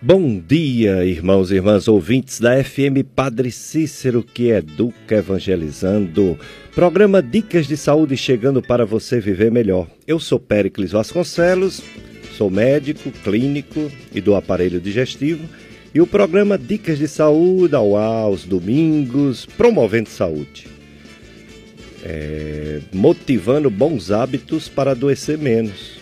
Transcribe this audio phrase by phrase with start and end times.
[0.00, 6.38] Bom dia, irmãos e irmãs ouvintes da FM Padre Cícero, que educa evangelizando.
[6.72, 9.88] Programa Dicas de Saúde chegando para você viver melhor.
[10.06, 11.82] Eu sou Péricles Vasconcelos,
[12.36, 15.48] sou médico, clínico e do aparelho digestivo.
[15.92, 20.68] E o programa Dicas de Saúde ao ar aos domingos, promovendo saúde.
[22.04, 25.97] É, motivando bons hábitos para adoecer menos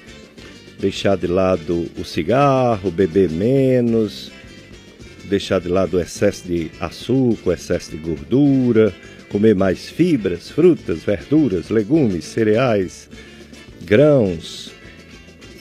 [0.78, 4.30] deixar de lado o cigarro, beber menos,
[5.24, 8.94] deixar de lado o excesso de açúcar, o excesso de gordura,
[9.28, 13.08] comer mais fibras, frutas, verduras, legumes, cereais,
[13.84, 14.72] grãos,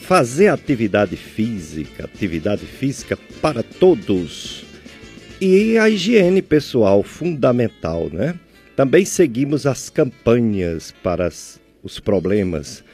[0.00, 4.64] fazer atividade física, atividade física para todos.
[5.40, 8.34] E a higiene pessoal fundamental, né?
[8.74, 12.84] Também seguimos as campanhas para as, os problemas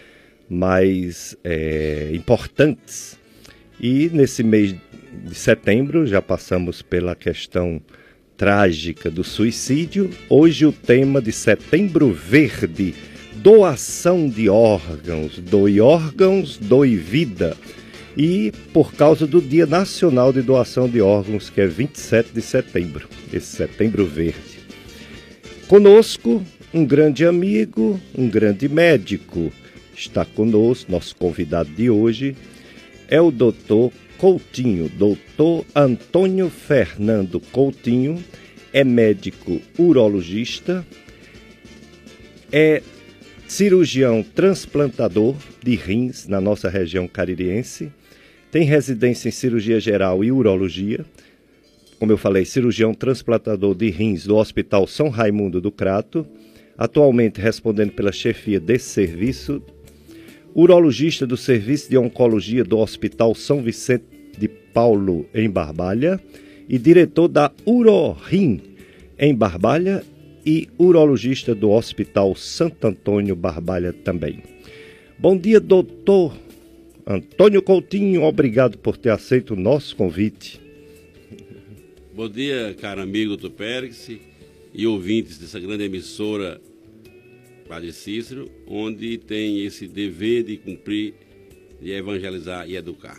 [0.53, 3.19] mais é, importantes.
[3.81, 4.75] E nesse mês
[5.25, 7.81] de setembro já passamos pela questão
[8.37, 10.11] trágica do suicídio.
[10.29, 12.95] Hoje o tema de Setembro Verde,
[13.37, 17.57] doação de órgãos, doe órgãos, doe vida.
[18.17, 23.09] E por causa do Dia Nacional de Doação de Órgãos, que é 27 de setembro,
[23.33, 24.61] esse Setembro Verde.
[25.67, 29.51] Conosco, um grande amigo, um grande médico,
[30.09, 32.37] está conosco, nosso convidado de hoje
[33.09, 38.23] é o doutor Coutinho, doutor Antônio Fernando Coutinho,
[38.73, 40.87] é médico urologista,
[42.51, 42.83] é
[43.47, 47.93] cirurgião transplantador de rins na nossa região caririense,
[48.51, 51.05] tem residência em cirurgia geral e urologia,
[51.99, 56.27] como eu falei, cirurgião transplantador de rins do Hospital São Raimundo do Crato,
[56.79, 59.63] atualmente respondendo pela chefia desse serviço
[60.55, 64.05] urologista do Serviço de Oncologia do Hospital São Vicente
[64.39, 66.21] de Paulo, em Barbalha,
[66.69, 68.61] e diretor da Urorim,
[69.19, 70.03] em Barbalha,
[70.45, 74.43] e urologista do Hospital Santo Antônio Barbalha também.
[75.19, 76.37] Bom dia, doutor
[77.07, 80.61] Antônio Coutinho, obrigado por ter aceito o nosso convite.
[82.15, 84.11] Bom dia, caro amigo Tupérix
[84.75, 86.61] e ouvintes dessa grande emissora
[87.73, 91.15] Padre Cícero, onde tem esse dever de cumprir,
[91.81, 93.19] de evangelizar e educar.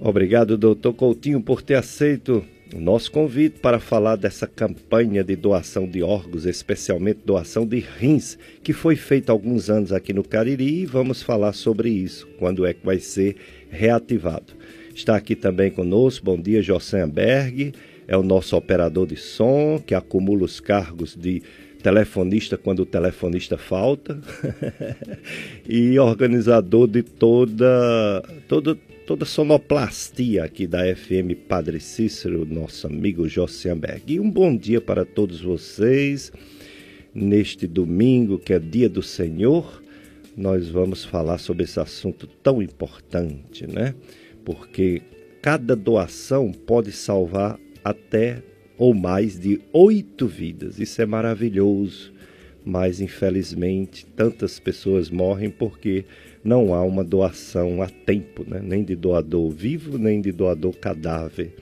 [0.00, 2.42] Obrigado, doutor Coutinho, por ter aceito
[2.74, 8.38] o nosso convite para falar dessa campanha de doação de órgãos, especialmente doação de rins,
[8.62, 12.64] que foi feita há alguns anos aqui no Cariri e vamos falar sobre isso, quando
[12.64, 13.36] é que vai ser
[13.68, 14.54] reativado.
[14.94, 17.74] Está aqui também conosco, bom dia, José Berg,
[18.06, 21.42] é o nosso operador de som, que acumula os cargos de
[21.82, 24.20] telefonista quando o telefonista falta
[25.68, 34.02] e organizador de toda toda toda sonoplastia aqui da FM Padre Cícero, nosso amigo Jossianberg.
[34.12, 36.30] E um bom dia para todos vocês
[37.14, 39.82] neste domingo que é dia do Senhor.
[40.36, 43.94] Nós vamos falar sobre esse assunto tão importante, né?
[44.44, 45.00] Porque
[45.40, 48.42] cada doação pode salvar até
[48.78, 50.78] ou mais de oito vidas.
[50.78, 52.12] Isso é maravilhoso,
[52.64, 56.04] mas infelizmente tantas pessoas morrem porque
[56.44, 58.60] não há uma doação a tempo, né?
[58.62, 61.52] nem de doador vivo, nem de doador cadáver.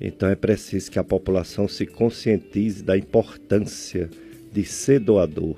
[0.00, 4.08] Então é preciso que a população se conscientize da importância
[4.52, 5.56] de ser doador.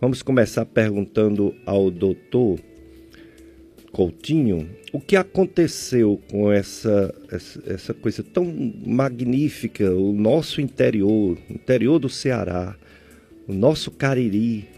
[0.00, 2.58] Vamos começar perguntando ao doutor
[3.92, 7.14] Coutinho o que aconteceu com essa,
[7.66, 8.44] essa, coisa tão
[8.84, 12.74] magnífica, o nosso interior, interior do Ceará,
[13.46, 14.68] o nosso Cariri,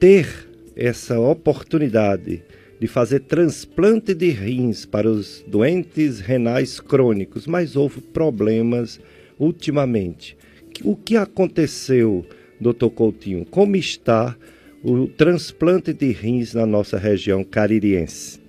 [0.00, 2.42] ter essa oportunidade
[2.80, 8.98] de fazer transplante de rins para os doentes renais crônicos, mas houve problemas
[9.38, 10.36] ultimamente.
[10.82, 12.26] O que aconteceu,
[12.60, 13.44] doutor Coutinho?
[13.44, 14.36] Como está
[14.82, 18.40] o transplante de rins na nossa região caririense?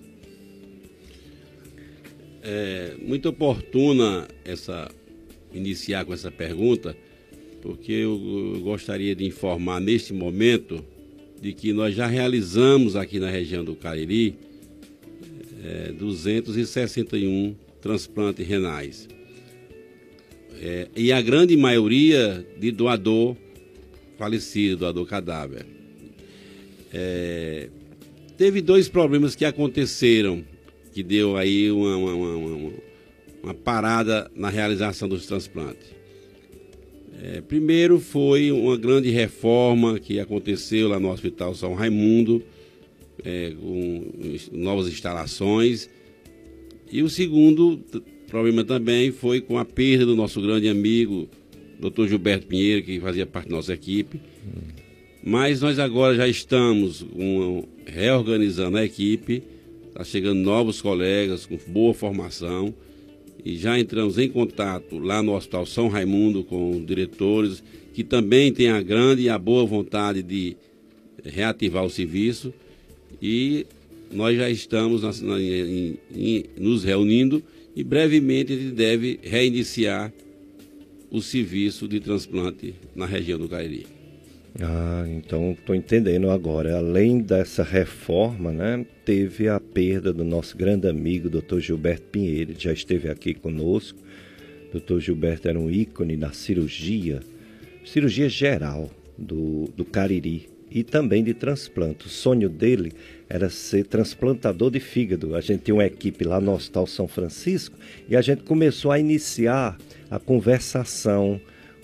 [2.42, 4.90] É muito oportuna essa
[5.54, 6.98] iniciar com essa pergunta,
[7.62, 10.84] porque eu, gostaria de informar neste momento
[11.40, 14.36] de que nós já realizamos aqui na região do Cariri
[15.64, 19.08] é, 261 transplantes renais.
[20.62, 23.36] É, e a grande maioria de doador
[24.18, 25.73] falecido, doador cadáver.
[26.94, 27.70] É,
[28.38, 30.44] teve dois problemas que aconteceram
[30.94, 32.72] que deu aí uma, uma, uma,
[33.42, 35.92] uma parada na realização dos transplantes.
[37.22, 42.44] É, primeiro foi uma grande reforma que aconteceu lá no Hospital São Raimundo,
[43.24, 44.12] é, com
[44.52, 45.90] novas instalações,
[46.92, 47.80] E o segundo
[48.28, 51.28] problema também foi com a perda do nosso grande amigo,
[51.80, 52.08] Dr.
[52.08, 54.20] Gilberto Pinheiro, que fazia parte da nossa equipe.
[55.26, 59.42] Mas nós agora já estamos um, reorganizando a equipe,
[59.88, 62.74] está chegando novos colegas com boa formação.
[63.46, 68.52] E já entramos em contato lá no Hospital São Raimundo com os diretores, que também
[68.52, 70.58] têm a grande e a boa vontade de
[71.24, 72.54] reativar o serviço.
[73.22, 73.66] E
[74.12, 77.42] nós já estamos na, na, em, em, nos reunindo
[77.74, 80.12] e brevemente ele deve reiniciar
[81.10, 83.93] o serviço de transplante na região do Cariri.
[84.62, 86.78] Ah, então estou entendendo agora.
[86.78, 91.60] Além dessa reforma, né, teve a perda do nosso grande amigo, Dr.
[91.60, 94.00] Gilberto Pinheiro, já esteve aqui conosco.
[94.72, 95.00] Dr.
[95.00, 97.20] Gilberto era um ícone na cirurgia,
[97.86, 102.08] cirurgia geral do, do Cariri e também de transplante.
[102.08, 102.94] O sonho dele
[103.30, 105.36] era ser transplantador de fígado.
[105.36, 107.78] A gente tinha uma equipe lá no Hospital São Francisco
[108.10, 109.78] e a gente começou a iniciar
[110.10, 111.40] a conversação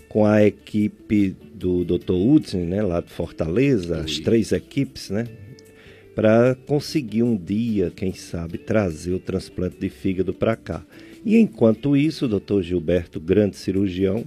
[0.08, 2.14] com a equipe do Dr.
[2.14, 5.28] Hudson, né, lá de Fortaleza, as três equipes, né,
[6.16, 10.84] para conseguir um dia, quem sabe, trazer o transplante de fígado para cá.
[11.26, 12.62] E enquanto isso, o Dr.
[12.62, 14.24] Gilberto, grande cirurgião,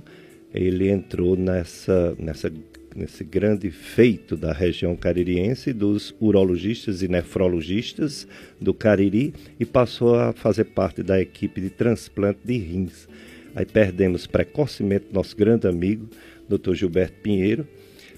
[0.54, 2.52] ele entrou nessa, nessa,
[2.94, 8.26] nesse grande feito da região caririense dos urologistas e nefrologistas
[8.60, 13.08] do Cariri e passou a fazer parte da equipe de transplante de rins.
[13.54, 16.08] Aí perdemos precocemente nosso grande amigo,
[16.48, 16.74] Dr.
[16.74, 17.66] Gilberto Pinheiro,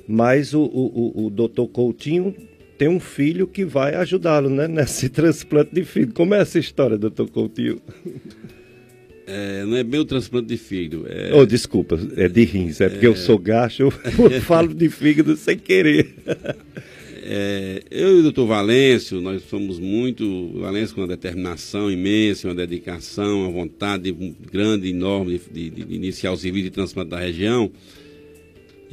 [0.07, 1.67] mas o, o, o, o Dr.
[1.73, 2.35] Coutinho
[2.77, 6.13] tem um filho que vai ajudá-lo né, nesse transplante de filho.
[6.13, 7.81] Como é essa história, doutor Coutinho?
[9.27, 11.07] É, não é bem o transplante de fígado.
[11.09, 11.35] É...
[11.35, 13.09] Oh, desculpa, é de rins, é porque é...
[13.09, 13.85] eu sou gacho,
[14.31, 16.15] eu falo de fígado sem querer.
[17.27, 20.53] É, eu e o doutor Valêncio, nós somos muito.
[20.61, 24.13] Valêncio com uma determinação imensa, uma dedicação, uma vontade
[24.53, 27.73] grande, enorme de, de, de iniciar o serviço de transplante da região.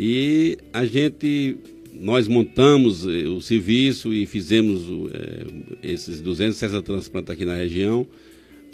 [0.04, 1.58] E a gente,
[1.94, 4.82] nós montamos eh, o serviço e fizemos
[5.14, 8.08] é, esses 260 transplantes aqui na região.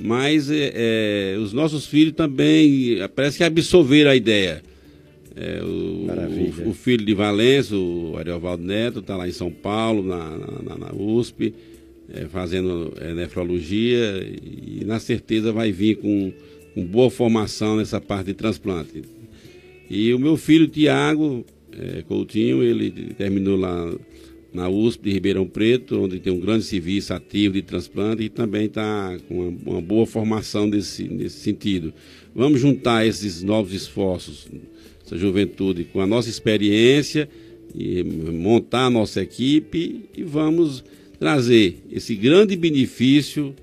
[0.02, 4.64] Mas é, os nossos filhos também parece que absorveram a ideia.
[5.36, 10.02] É, o, o, o, filho de Valença, o Ariovaldo Neto, está lá em São Paulo,
[10.02, 11.54] na, na, na USP,
[12.10, 16.32] é, fazendo é, nefrologia e, na certeza vai vir com,
[16.74, 19.04] com, boa formação nessa parte de transplante.
[19.90, 23.94] E o meu filho, Tiago é, Coutinho, ele terminou lá
[24.54, 28.66] na USP de Ribeirão Preto, onde tem um grande serviço ativo de transplante e também
[28.66, 31.94] está com uma, boa formação nesse, nesse sentido.
[32.36, 34.48] Vamos juntar esses novos esforços
[35.08, 37.30] essa juventude com a nossa experiência
[37.74, 40.84] e montar a nossa equipe e vamos
[41.18, 43.56] trazer esse grande benefício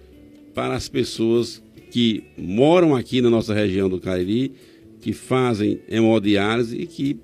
[0.55, 4.53] para as pessoas que moram aqui na nossa região do Cariri,
[5.05, 7.21] que fazem hemodiálise e que,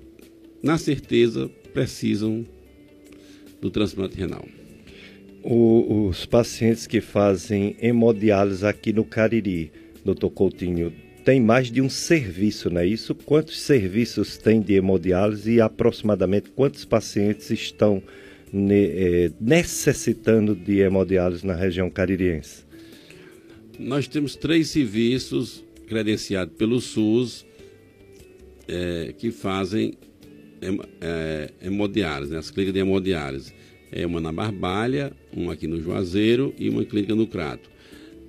[0.61, 2.45] na certeza, precisam
[3.59, 4.47] do transplante renal.
[5.41, 9.71] O, os pacientes que fazem hemodiálise aqui no Cariri,
[10.05, 10.93] doutor Coutinho,
[11.25, 13.15] tem mais de um serviço, não é isso?
[13.15, 18.03] Quantos serviços tem de hemodiálise e aproximadamente quantos pacientes estão
[18.53, 22.63] ne, necessitando de hemodiálise na região caririense?
[23.79, 27.43] Nós temos três serviços credenciados pelo SUS
[28.67, 29.93] é, que fazem
[31.01, 32.39] é, hemodiálise, né?
[32.39, 33.53] as clínicas de hemodiálise.
[33.91, 37.69] É uma na Barbalha, uma aqui no Juazeiro e uma clínica no Crato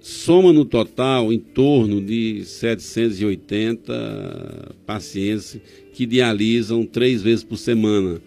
[0.03, 5.59] soma no total em torno de 780 pacientes
[5.93, 8.21] que dialisam três vezes por semana.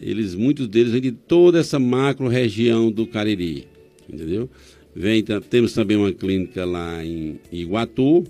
[0.00, 3.66] Eles, muitos deles vêm de toda essa macro região do Cariri,
[4.12, 4.50] entendeu?
[4.94, 8.24] Vem, temos também uma clínica lá em Iguatu,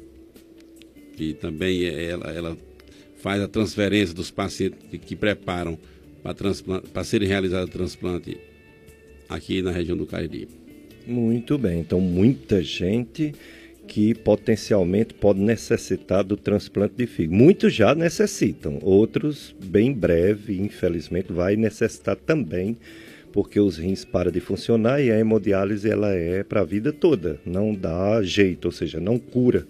[1.16, 2.56] que também é, ela, ela
[3.22, 5.78] faz a transferência dos pacientes que, preparam
[6.24, 8.36] para serem realizados transplante
[9.28, 10.48] aqui na região do Cariri.
[11.06, 13.32] Muito bem, então muita gente
[13.86, 17.36] que potencialmente pode necessitar do transplante de fígado.
[17.36, 22.76] Muitos já necessitam, outros bem breve, infelizmente, vai necessitar também,
[23.32, 27.40] porque os rins param de funcionar e a hemodiálise ela é para a vida toda,
[27.46, 29.64] não dá jeito, ou seja, não cura.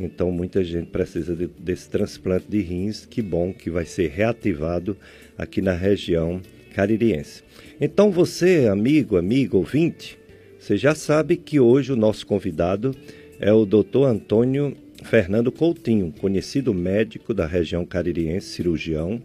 [0.00, 4.96] Então muita gente precisa de, desse transplante de rins, que bom que vai ser reativado
[5.36, 6.40] aqui na região
[6.74, 7.42] caririense.
[7.78, 10.18] Então você, amigo, amigo, ouvinte,
[10.58, 12.94] você já sabe que hoje o nosso convidado
[13.38, 14.04] é o Dr.
[14.06, 19.20] Antônio Fernando Coutinho, conhecido médico da região caririense, cirurgião,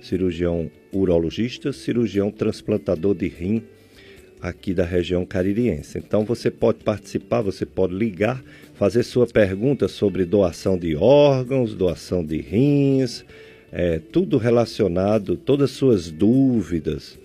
[0.00, 3.62] cirurgião urologista, cirurgião transplantador de rim
[4.40, 5.98] aqui da região caririense.
[5.98, 8.42] Então você pode participar, você pode ligar,
[8.80, 13.26] fazer sua pergunta sobre doação de órgãos, doação de rins,
[13.70, 17.18] é, tudo relacionado, todas as suas dúvidas.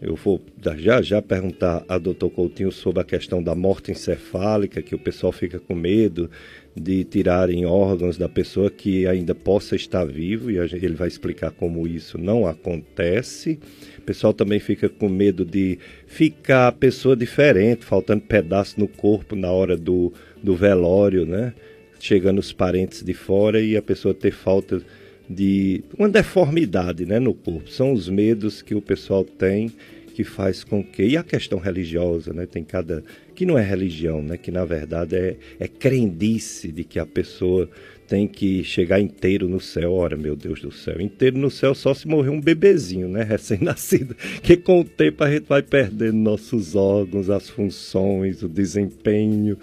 [0.00, 0.40] Eu vou
[0.78, 5.32] já já perguntar a doutor Coutinho sobre a questão da morte encefálica, que o pessoal
[5.32, 6.30] fica com medo
[6.74, 11.86] de tirarem órgãos da pessoa que ainda possa estar vivo, e ele vai explicar como
[11.86, 13.58] isso não acontece.
[13.98, 19.36] O pessoal também fica com medo de ficar a pessoa diferente, faltando pedaço no corpo
[19.36, 20.12] na hora do,
[20.42, 21.52] do velório, né?
[22.00, 24.82] Chegando os parentes de fora e a pessoa ter falta
[25.28, 27.70] de uma deformidade né, no corpo.
[27.70, 29.70] São os medos que o pessoal tem
[30.12, 33.02] que faz com que e a questão religiosa, né, tem cada
[33.34, 37.68] que não é religião, né, que na verdade é, é crendice de que a pessoa
[38.06, 39.94] tem que chegar inteiro no céu.
[39.94, 44.14] Ora, meu Deus do céu, inteiro no céu só se morrer um bebezinho, né, recém-nascido,
[44.42, 49.56] que com o tempo a gente vai perdendo nossos órgãos, as funções, o desempenho.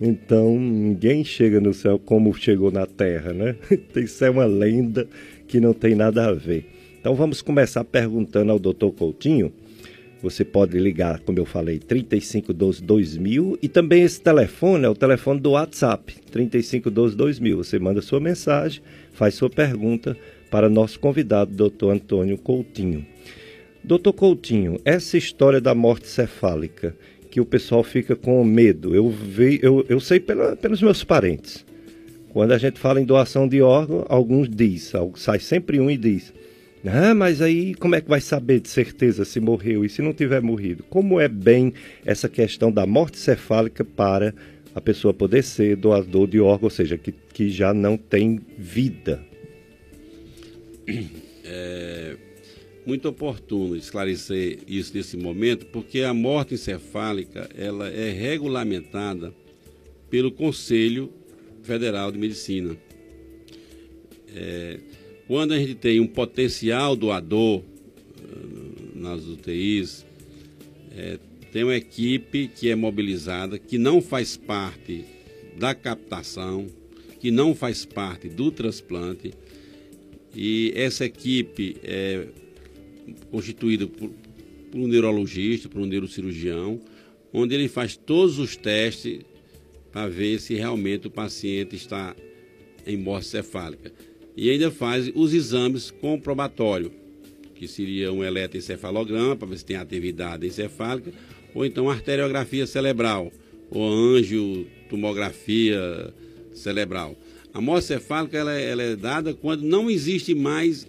[0.00, 3.56] Então, ninguém chega no céu como chegou na terra, né?
[3.96, 5.08] Isso é uma lenda
[5.46, 6.66] que não tem nada a ver.
[7.00, 8.88] Então, vamos começar perguntando ao Dr.
[8.96, 9.52] Coutinho
[10.24, 15.38] você pode ligar, como eu falei, 3512 2000 e também esse telefone é o telefone
[15.38, 17.58] do WhatsApp, 3512 2000.
[17.58, 20.16] Você manda sua mensagem, faz sua pergunta
[20.50, 21.90] para nosso convidado, Dr.
[21.90, 23.04] Antônio Coutinho.
[23.84, 26.96] Doutor Coutinho, essa história da morte cefálica,
[27.30, 31.66] que o pessoal fica com medo, eu, vi, eu, eu sei pela, pelos meus parentes.
[32.30, 36.32] Quando a gente fala em doação de órgão, alguns diz, sai sempre um e diz,
[36.86, 40.12] ah, mas aí como é que vai saber de certeza se morreu e se não
[40.12, 40.82] tiver morrido?
[40.84, 41.72] Como é bem
[42.04, 44.34] essa questão da morte cefálica para
[44.74, 49.24] a pessoa poder ser doador de órgão, ou seja, que, que já não tem vida?
[51.46, 52.16] É
[52.86, 59.32] muito oportuno esclarecer isso nesse momento, porque a morte encefálica ela é regulamentada
[60.10, 61.12] pelo Conselho
[61.62, 62.76] Federal de Medicina.
[64.34, 64.78] É,
[65.26, 70.04] quando a gente tem um potencial doador eh, nas UTIs,
[70.96, 71.18] é,
[71.50, 75.04] tem uma equipe que é mobilizada, que não faz parte
[75.56, 76.66] da captação,
[77.20, 79.32] que não faz parte do transplante,
[80.34, 82.26] e essa equipe é
[83.30, 84.10] constituída por,
[84.70, 86.80] por um neurologista, por um neurocirurgião,
[87.32, 89.20] onde ele faz todos os testes
[89.92, 92.14] para ver se realmente o paciente está
[92.86, 93.92] em morte cefálica
[94.36, 96.90] e ainda faz os exames comprobatórios,
[97.54, 101.12] que seria um eletroencefalograma para ver se tem atividade encefálica,
[101.54, 103.32] ou então arteriografia cerebral,
[103.70, 106.12] ou angiotomografia
[106.52, 107.16] cerebral.
[107.52, 110.88] A morte cefálica ela, é, ela é dada quando não existe mais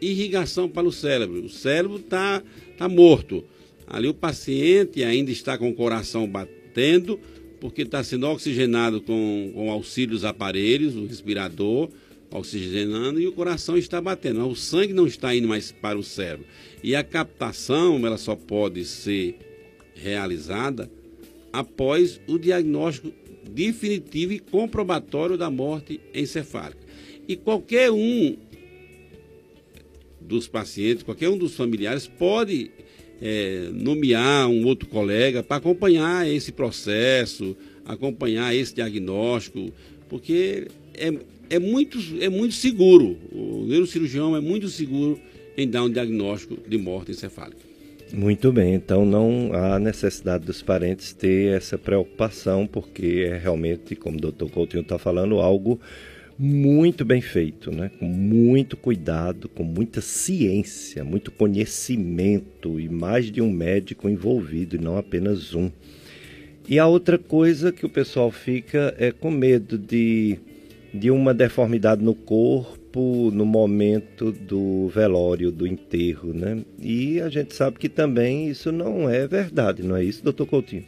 [0.00, 1.44] irrigação para o cérebro.
[1.44, 2.42] O cérebro está
[2.78, 3.44] tá morto.
[3.86, 7.20] Ali o paciente ainda está com o coração batendo,
[7.60, 11.90] porque está sendo oxigenado com, com auxílio dos aparelhos, o respirador,
[12.30, 14.46] oxigenando e o coração está batendo.
[14.46, 16.46] O sangue não está indo mais para o cérebro.
[16.82, 19.38] E a captação ela só pode ser
[19.94, 20.90] realizada
[21.52, 23.12] após o diagnóstico
[23.48, 26.80] definitivo e comprobatório da morte encefálica.
[27.28, 28.36] E qualquer um
[30.20, 32.70] dos pacientes, qualquer um dos familiares pode
[33.20, 39.72] é, nomear um outro colega para acompanhar esse processo, acompanhar esse diagnóstico,
[40.08, 41.12] porque é,
[41.50, 43.16] é muito, é muito seguro.
[43.32, 45.18] O neurocirurgião é muito seguro
[45.56, 47.74] em dar um diagnóstico de morte encefálica.
[48.12, 54.18] Muito bem, então não há necessidade dos parentes ter essa preocupação, porque é realmente, como
[54.18, 55.80] o doutor Coutinho está falando, algo
[56.38, 57.90] muito bem feito, né?
[57.98, 64.78] com muito cuidado, com muita ciência, muito conhecimento e mais de um médico envolvido e
[64.78, 65.70] não apenas um.
[66.68, 70.38] E a outra coisa que o pessoal fica é com medo de
[70.94, 76.64] de uma deformidade no corpo no momento do velório, do enterro, né?
[76.80, 80.84] E a gente sabe que também isso não é verdade, não é isso, doutor Coutinho?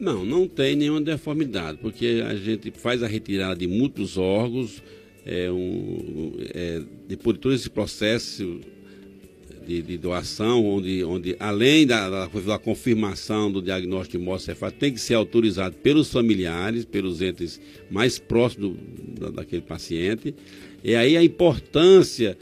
[0.00, 4.82] Não, não tem nenhuma deformidade, porque a gente faz a retirada de muitos órgãos,
[5.24, 8.60] é um, é, depois de todo esse processo
[9.66, 14.80] de, de, doação, onde, onde além da, da, da, confirmação do diagnóstico de morte cefálica,
[14.80, 20.34] tem que ser autorizado pelos familiares, pelos entes mais próximos do, da, daquele paciente.
[20.82, 22.36] E aí a importância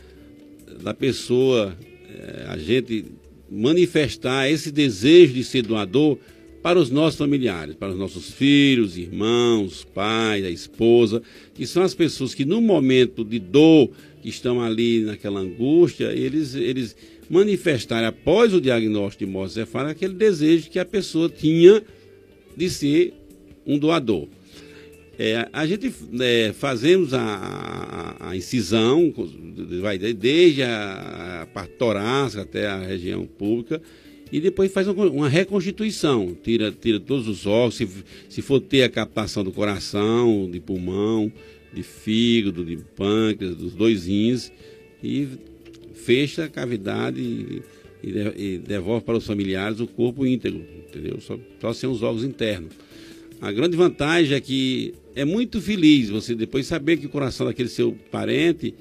[0.82, 1.76] da pessoa,
[2.08, 3.04] é, a gente
[3.50, 6.18] manifestar esse desejo de ser doador
[6.62, 11.22] para os nossos familiares, para os nossos filhos, irmãos, pais, a esposa,
[11.54, 13.90] que são as pessoas que no momento de dor,
[14.22, 16.94] que estão ali naquela angústia, eles, eles
[17.30, 21.82] manifestar após o diagnóstico de morte cefálica aquele desejo que a pessoa tinha
[22.56, 23.14] de ser
[23.66, 24.28] um doador.
[25.18, 29.12] É, a gente é, fazemos a, a, a, incisão,
[29.80, 33.82] vai desde a, a parte torácica até a região pública,
[34.32, 37.88] e depois faz uma, reconstituição, tira, tira todos os órgãos, se,
[38.28, 41.32] se for ter a captação do coração, de pulmão,
[41.72, 44.52] de fígado, de pâncreas, dos dois rins,
[45.02, 45.26] e
[45.94, 47.62] fecha a cavidade e,
[48.02, 51.20] e, devolve para os familiares o corpo íntegro, entendeu?
[51.20, 52.72] Só, só sem os órgãos internos.
[53.40, 57.68] A grande vantagem é que é muito feliz você depois saber que o coração daquele
[57.68, 58.74] seu parente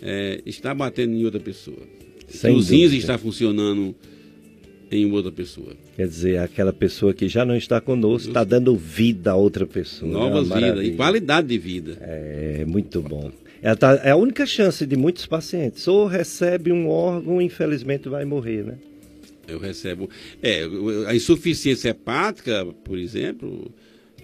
[0.00, 1.82] é, está batendo em outra pessoa.
[2.28, 3.94] Sem os rins está funcionando
[4.90, 5.72] em outra pessoa.
[5.96, 10.10] Quer dizer, aquela pessoa que já não está conosco está dando vida a outra pessoa.
[10.10, 10.18] Né?
[10.18, 10.60] Novas né?
[10.60, 11.98] vidas e qualidade de vida.
[12.00, 13.30] É, muito bom.
[13.62, 15.86] É, tá, é a única chance de muitos pacientes.
[15.88, 18.74] Ou recebe um órgão, infelizmente vai morrer, né?
[19.46, 20.08] Eu recebo.
[20.42, 20.64] É,
[21.06, 23.72] a insuficiência hepática, por exemplo,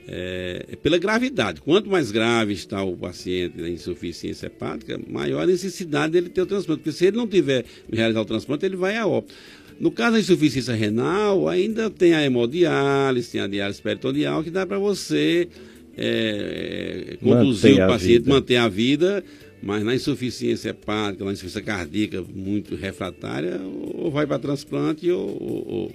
[0.06, 1.60] é, é, pela gravidade.
[1.62, 6.46] Quanto mais grave está o paciente da insuficiência hepática, maior a necessidade dele ter o
[6.46, 6.82] transplante.
[6.82, 9.34] Porque se ele não tiver realizar o transplante, ele vai a óbito.
[9.78, 14.64] No caso da insuficiência renal, ainda tem a hemodiálise, tem a diálise peritoneal, que dá
[14.66, 15.48] para você
[15.96, 19.24] é, conduzir manter o paciente, manter a vida,
[19.62, 25.92] mas na insuficiência hepática, na insuficiência cardíaca muito refratária, ou vai para transplante ou, ou,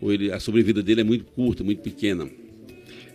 [0.00, 2.28] ou ele, a sobrevida dele é muito curta, muito pequena.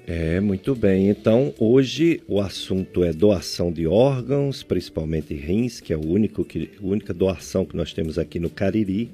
[0.06, 1.10] É, muito bem.
[1.10, 6.72] Então, hoje o assunto é doação de órgãos, principalmente rins, que é o único que,
[6.82, 9.10] a única doação que nós temos aqui no Cariri.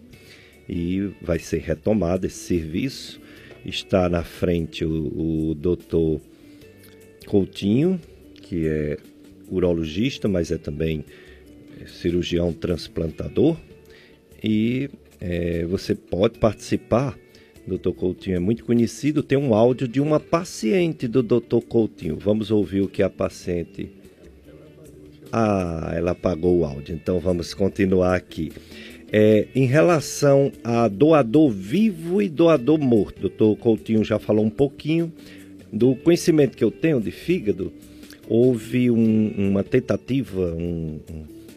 [0.70, 3.20] E vai ser retomado esse serviço.
[3.66, 6.22] Está na frente o, o doutor
[7.26, 8.00] Coutinho,
[8.36, 8.98] que é
[9.50, 11.04] urologista, mas é também
[11.88, 13.58] cirurgião transplantador.
[14.44, 17.18] E é, você pode participar
[17.78, 17.92] Dr.
[17.92, 21.62] Coutinho é muito conhecido, tem um áudio de uma paciente do Dr.
[21.68, 22.18] Coutinho.
[22.18, 23.92] Vamos ouvir o que a paciente.
[25.32, 28.52] Ah, ela apagou o áudio, então vamos continuar aqui.
[29.12, 34.50] É, em relação a doador vivo e doador morto, o doutor Coutinho já falou um
[34.50, 35.12] pouquinho
[35.74, 37.74] do conhecimento que eu tenho de fígado.
[38.28, 41.00] Houve um, uma tentativa, um,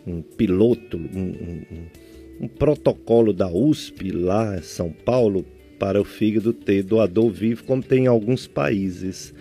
[0.07, 5.45] um, um piloto, um, protocolo da USP lá em São Paulo
[5.79, 9.35] para o fígado ter doador vivo, como tem em alguns países.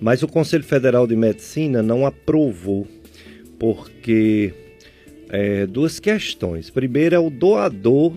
[0.00, 2.86] Mas o Conselho Federal de Medicina não aprovou,
[3.58, 4.54] porque
[5.28, 6.70] é, duas questões.
[6.70, 8.14] Primeiro é o doador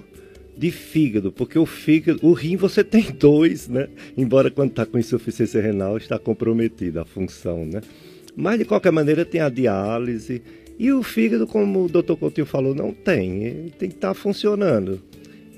[0.57, 3.87] de fígado, porque o fígado, o rim você tem dois, né?
[4.17, 7.81] Embora quando está com insuficiência renal está comprometida a função, né?
[8.35, 10.41] Mas de qualquer maneira tem a diálise
[10.79, 12.15] e o fígado, como o Dr.
[12.15, 15.01] Coutinho falou, não tem, ele tem que estar tá funcionando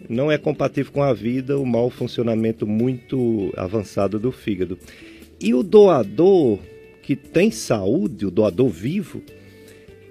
[0.09, 4.77] não é compatível com a vida o mau funcionamento muito avançado do fígado.
[5.39, 6.59] E o doador
[7.01, 9.21] que tem saúde, o doador vivo,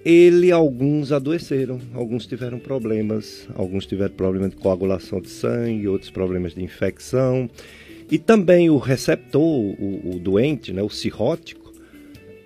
[0.04, 6.54] ele alguns adoeceram, alguns tiveram problemas, alguns tiveram problemas de coagulação de sangue, outros problemas
[6.54, 7.48] de infecção.
[8.10, 11.72] E também o receptor, o, o doente, né, o cirrótico,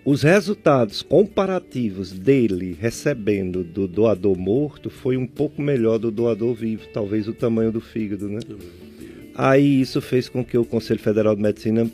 [0.04, 6.86] os resultados comparativos dele recebendo do doador morto foi um pouco melhor do doador vivo,
[6.92, 8.38] talvez o tamanho do fígado, né?
[9.34, 11.90] Aí isso fez com que o Conselho Federal de Medicina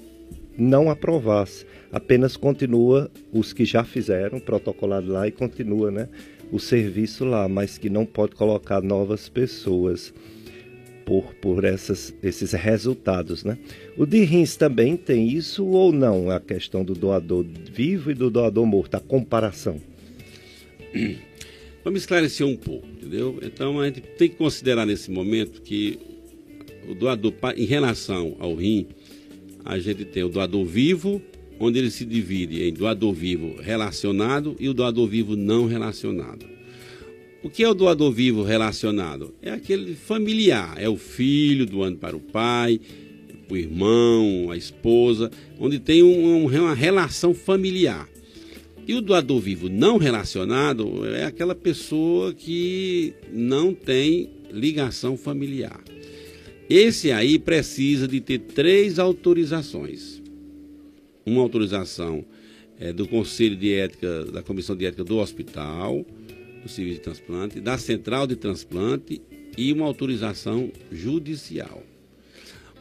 [0.58, 6.08] não aprovasse, apenas continua os que já fizeram protocolado lá e continua, né,
[6.50, 10.12] o serviço lá, mas que não pode colocar novas pessoas
[11.04, 13.44] por, por essas, esses resultados.
[13.44, 13.58] Né?
[13.96, 16.30] O de rins também tem isso ou não?
[16.30, 19.80] A questão do doador vivo e do doador morto, a comparação.
[21.84, 23.38] Vamos esclarecer um pouco, entendeu?
[23.42, 25.98] Então a gente tem que considerar nesse momento que
[26.88, 28.86] o doador, em relação ao rim,
[29.64, 31.20] a gente tem o doador vivo,
[31.58, 36.46] onde ele se divide em doador vivo relacionado e o doador vivo não relacionado.
[37.42, 39.34] O que é o doador vivo relacionado?
[39.42, 42.80] É aquele familiar, é o filho doando para o pai,
[43.50, 48.08] o irmão, a esposa, onde tem um, uma relação familiar.
[48.86, 55.80] E o doador vivo não relacionado é aquela pessoa que não tem ligação familiar.
[56.68, 60.21] Esse aí precisa de ter três autorizações.
[61.24, 62.24] Uma autorização
[62.78, 66.04] é, do Conselho de Ética, da Comissão de Ética do Hospital,
[66.62, 69.20] do serviço de transplante, da central de transplante
[69.56, 71.82] e uma autorização judicial.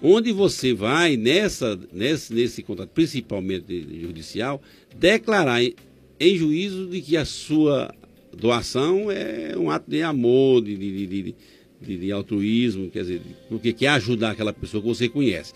[0.02, 4.62] Onde você vai, nessa, nesse, nesse contrato, principalmente judicial,
[4.96, 5.76] declarar em,
[6.20, 7.94] em juízo de que a sua
[8.36, 11.36] doação é um ato de amor, de, de,
[11.82, 15.54] de, de, altruísmo, quer dizer, porque quer ajudar aquela pessoa que você conhece.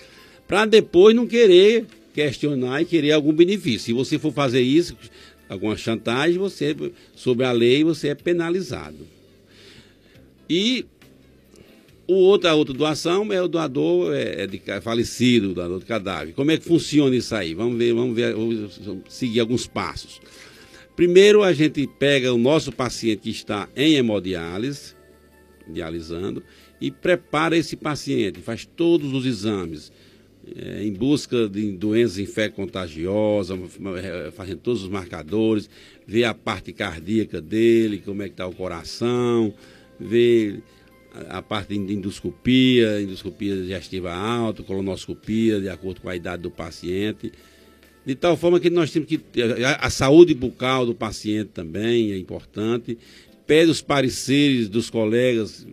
[0.48, 3.88] Para depois não querer questionar e querer algum benefício.
[3.88, 4.96] Se você for fazer isso,
[5.50, 6.74] alguma chantagem, você,
[7.14, 9.06] sobre a lei, você é penalizado.
[10.50, 10.86] E
[12.08, 15.86] o outro, a outra doação é o doador é, é de falecido, o doador de
[15.86, 16.34] cadáver.
[16.34, 17.54] Como é que funciona isso aí?
[17.54, 20.22] Vamos ver, vamos ver, vamos seguir alguns passos.
[20.96, 24.96] Primeiro, a gente pega o nosso paciente que está em hemodiálise,
[25.68, 26.42] dialisando,
[26.80, 29.92] e prepara esse paciente, faz todos os exames,
[30.56, 33.58] é, em busca de doenças infecto-contagiosas,
[34.34, 35.70] fazendo todos os marcadores,
[36.06, 39.54] vê a parte cardíaca dele, como é que está o coração,
[40.00, 40.60] vê
[41.30, 47.32] a parte de endoscopia, endoscopia digestiva alta, colonoscopia, de acordo com a idade do paciente.
[48.06, 49.20] De tal forma que nós temos que.
[49.64, 52.98] A, a saúde bucal do paciente também é importante.
[53.48, 55.66] Pede os pareceres dos colegas,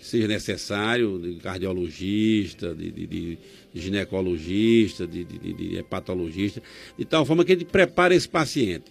[0.00, 3.38] seja necessário, de cardiologista, de, de, de
[3.80, 6.62] ginecologista, de, de, de hepatologista,
[6.98, 8.90] de tal forma que ele prepara esse paciente.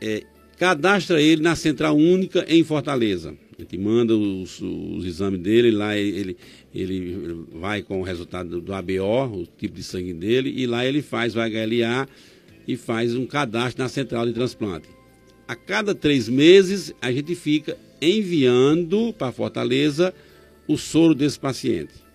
[0.00, 0.22] É,
[0.58, 3.36] cadastra ele na central única em Fortaleza.
[3.58, 6.36] A gente manda os, os exames dele, lá ele,
[6.74, 11.00] ele vai com o resultado do ABO, o tipo de sangue dele, e lá ele
[11.00, 12.06] faz o HLA
[12.68, 14.88] e faz um cadastro na central de transplante.
[15.48, 20.12] A cada três meses, a gente fica enviando para Fortaleza
[20.68, 22.05] o soro desse paciente.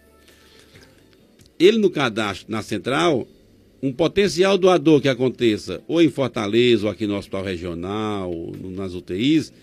[1.61, 3.27] Ele no cadastro na central,
[3.83, 9.53] um potencial doador que aconteça ou em Fortaleza ou aqui no hospital regional, nas UTIs,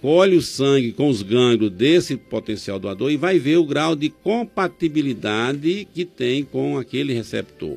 [0.00, 4.10] colhe o sangue com os gânglios desse potencial doador e vai ver o grau de
[4.10, 7.76] compatibilidade que tem com aquele receptor.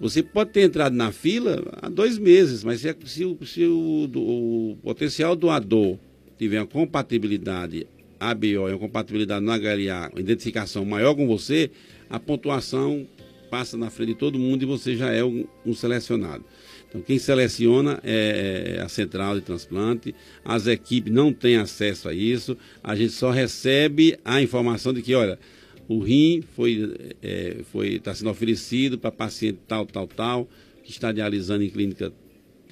[0.00, 4.78] Você pode ter entrado na fila há dois meses, mas se, se, se o, o,
[4.80, 5.98] potencial doador
[6.38, 7.84] tiver uma compatibilidade
[8.20, 11.70] ABO, uma compatibilidade no HLA, uma identificação maior com você,
[12.08, 13.06] a pontuação
[13.50, 16.44] passa na frente de todo mundo e você já é um, um selecionado.
[16.88, 22.14] Então, quem seleciona é, é a central de transplante, as equipes não têm acesso a
[22.14, 25.38] isso, a gente só recebe a informação de que, olha,
[25.86, 30.48] o rim foi é, foi está sendo oferecido para paciente tal, tal, tal,
[30.82, 32.12] que está dialisando em clínica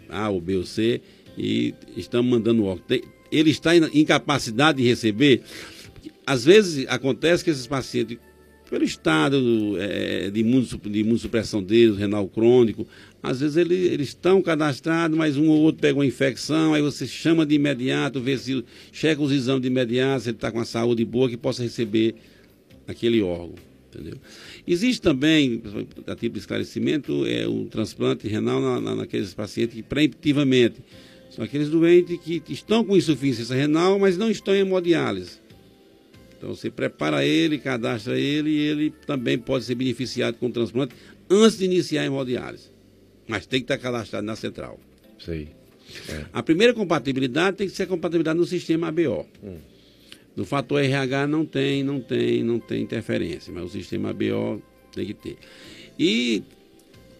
[0.09, 1.01] A ou B ou C,
[1.37, 3.16] e estamos mandando o órgão.
[3.31, 5.43] Ele está em incapacidade de receber.
[6.27, 8.19] Às vezes acontece que esses pacientes
[8.69, 12.87] pelo estado é, de, de imunossupressão deles, renal crônico.
[13.23, 17.07] Às vezes ele, eles estão cadastrados, mas um ou outro pega uma infecção, aí você
[17.07, 20.65] chama de imediato, vê se checa os exames de imediato, se ele está com a
[20.65, 22.15] saúde boa, que possa receber
[22.87, 23.55] aquele órgão.
[23.93, 24.19] Entendeu?
[24.67, 25.63] Existe também,
[26.07, 30.77] a tipo de esclarecimento, é o transplante renal na, na, naqueles pacientes que preemptivamente
[31.37, 35.39] são aqueles doentes que estão com insuficiência renal, mas não estão em hemodiálise.
[36.37, 40.95] Então você prepara ele, cadastra ele e ele também pode ser beneficiado com o transplante
[41.29, 42.71] antes de iniciar a hemodiálise.
[43.29, 44.81] Mas tem que estar cadastrado na central.
[45.19, 45.49] Sei.
[46.09, 46.25] É.
[46.33, 49.27] A primeira compatibilidade tem que ser a compatibilidade no sistema ABO.
[49.45, 49.59] Hum.
[50.35, 54.63] No fator RH não tem, não tem, não tem interferência, mas o sistema ABO
[54.95, 55.37] tem que ter.
[55.99, 56.43] E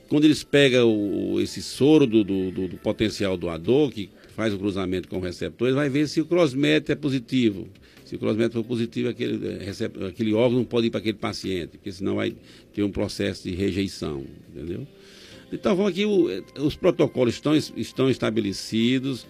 [0.09, 5.09] quando eles pegam o, esse soro do, do, do, potencial doador, que faz o cruzamento
[5.09, 7.67] com o receptor, ele vai ver se o crossmet é positivo.
[8.07, 11.71] Se o crossométrio for positivo, aquele, eh, aquele órgão não pode ir para aquele paciente,
[11.71, 12.37] porque senão vai
[12.73, 14.87] ter um processo de rejeição, entendeu?
[15.53, 16.29] Então, aqui o,
[16.61, 19.27] os protocolos estão, estão estabelecidos,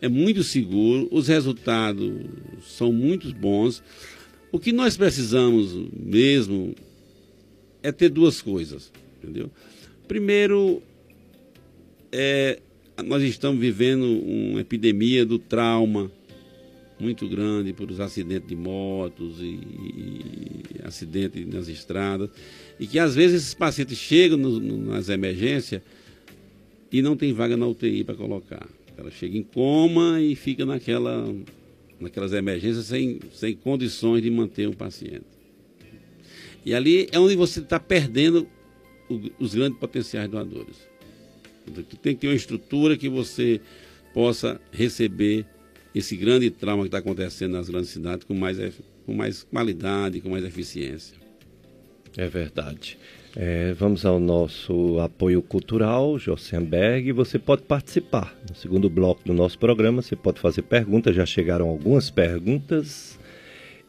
[0.00, 2.10] é muito seguro, os resultados
[2.62, 3.82] são muito bons.
[4.50, 6.74] O que nós precisamos mesmo
[7.82, 8.90] é ter duas coisas,
[9.22, 9.50] entendeu?
[10.06, 10.82] Primeiro,
[12.12, 12.60] é,
[13.04, 16.10] nós estamos vivendo uma epidemia do trauma,
[17.00, 22.30] muito grande por os acidentes de motos e, e acidentes nas estradas.
[22.78, 25.82] E que às vezes esses pacientes chegam no, no, nas emergências
[26.92, 28.68] e não tem vaga na UTI para colocar.
[28.96, 31.34] Ela chega em coma e fica naquela,
[31.98, 35.24] naquelas emergências sem, sem condições de manter o paciente.
[36.64, 38.46] E ali é onde você está perdendo
[39.38, 40.88] os grandes potenciais doadores.
[42.02, 43.60] Tem que ter uma estrutura que você
[44.12, 45.46] possa receber
[45.94, 48.58] esse grande trauma que está acontecendo nas grandes cidades com mais,
[49.06, 51.16] com mais qualidade, com mais eficiência.
[52.16, 52.98] É verdade.
[53.36, 57.10] É, vamos ao nosso apoio cultural, Jossenberg.
[57.12, 58.36] Você pode participar.
[58.48, 61.16] No segundo bloco do nosso programa, você pode fazer perguntas.
[61.16, 63.18] Já chegaram algumas perguntas.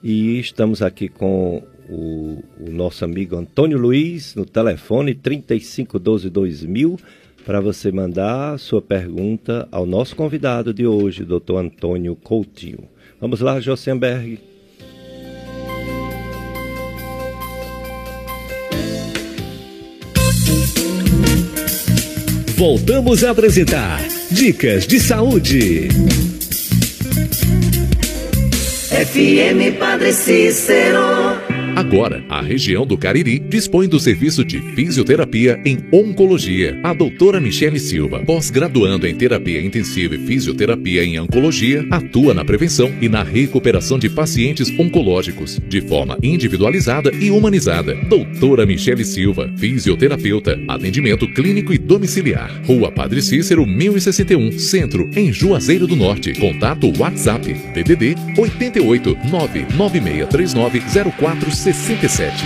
[0.01, 6.98] E estamos aqui com o, o nosso amigo Antônio Luiz, no telefone 3512 2000
[7.45, 11.58] para você mandar sua pergunta ao nosso convidado de hoje, Dr.
[11.58, 12.89] Antônio Coutinho.
[13.21, 14.39] Vamos lá, Josenberg.
[22.58, 25.89] Voltamos a apresentar Dicas de Saúde.
[28.89, 31.35] FM Padre Cícero.
[31.86, 36.80] Agora, a região do Cariri dispõe do serviço de fisioterapia em oncologia.
[36.82, 42.91] A doutora Michele Silva, pós-graduando em terapia intensiva e fisioterapia em oncologia, atua na prevenção
[43.00, 47.93] e na recuperação de pacientes oncológicos, de forma individualizada e humanizada.
[48.10, 52.63] Doutora Michele Silva, fisioterapeuta, atendimento clínico e domiciliar.
[52.65, 56.34] Rua Padre Cícero, 1061, Centro, em Juazeiro do Norte.
[56.34, 60.82] Contato WhatsApp, DDD 88 99639
[61.19, 62.46] 04 67.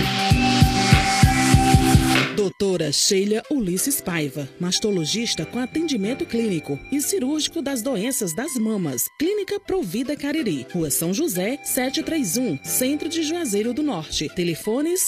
[2.36, 9.08] Doutora Sheila Ulisses Paiva, mastologista com atendimento clínico e cirúrgico das doenças das mamas.
[9.18, 14.28] Clínica Provida Cariri, Rua São José, 731, Centro de Juazeiro do Norte.
[14.34, 15.00] Telefones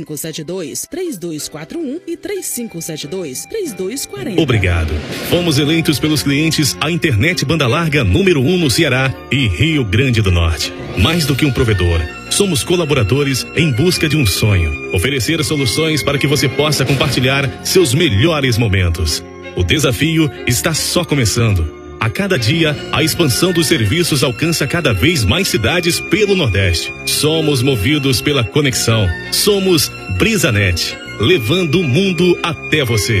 [0.00, 4.38] 3572-3241 e 3572-3240.
[4.38, 4.92] Obrigado.
[5.28, 9.84] Fomos eleitos pelos clientes a internet banda larga número 1 um no Ceará e Rio
[9.84, 10.72] Grande do Norte.
[10.98, 12.00] Mais do que um provedor,
[12.40, 14.94] somos colaboradores em busca de um sonho.
[14.94, 19.22] Oferecer soluções para que você possa compartilhar seus melhores momentos.
[19.54, 21.70] O desafio está só começando.
[22.00, 26.90] A cada dia, a expansão dos serviços alcança cada vez mais cidades pelo Nordeste.
[27.04, 29.06] Somos movidos pela conexão.
[29.30, 33.20] Somos Brisanet, levando o mundo até você.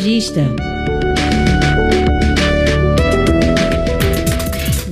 [0.00, 0.79] Ecologista.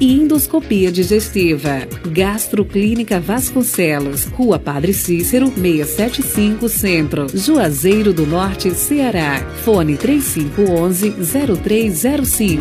[0.00, 1.86] e endoscopia digestiva.
[2.08, 9.40] Gastroclínica Vasconcelos, Rua Padre Cícero, 675 Centro, Juazeiro do Norte, Ceará.
[9.64, 12.60] Fone 3511-0305.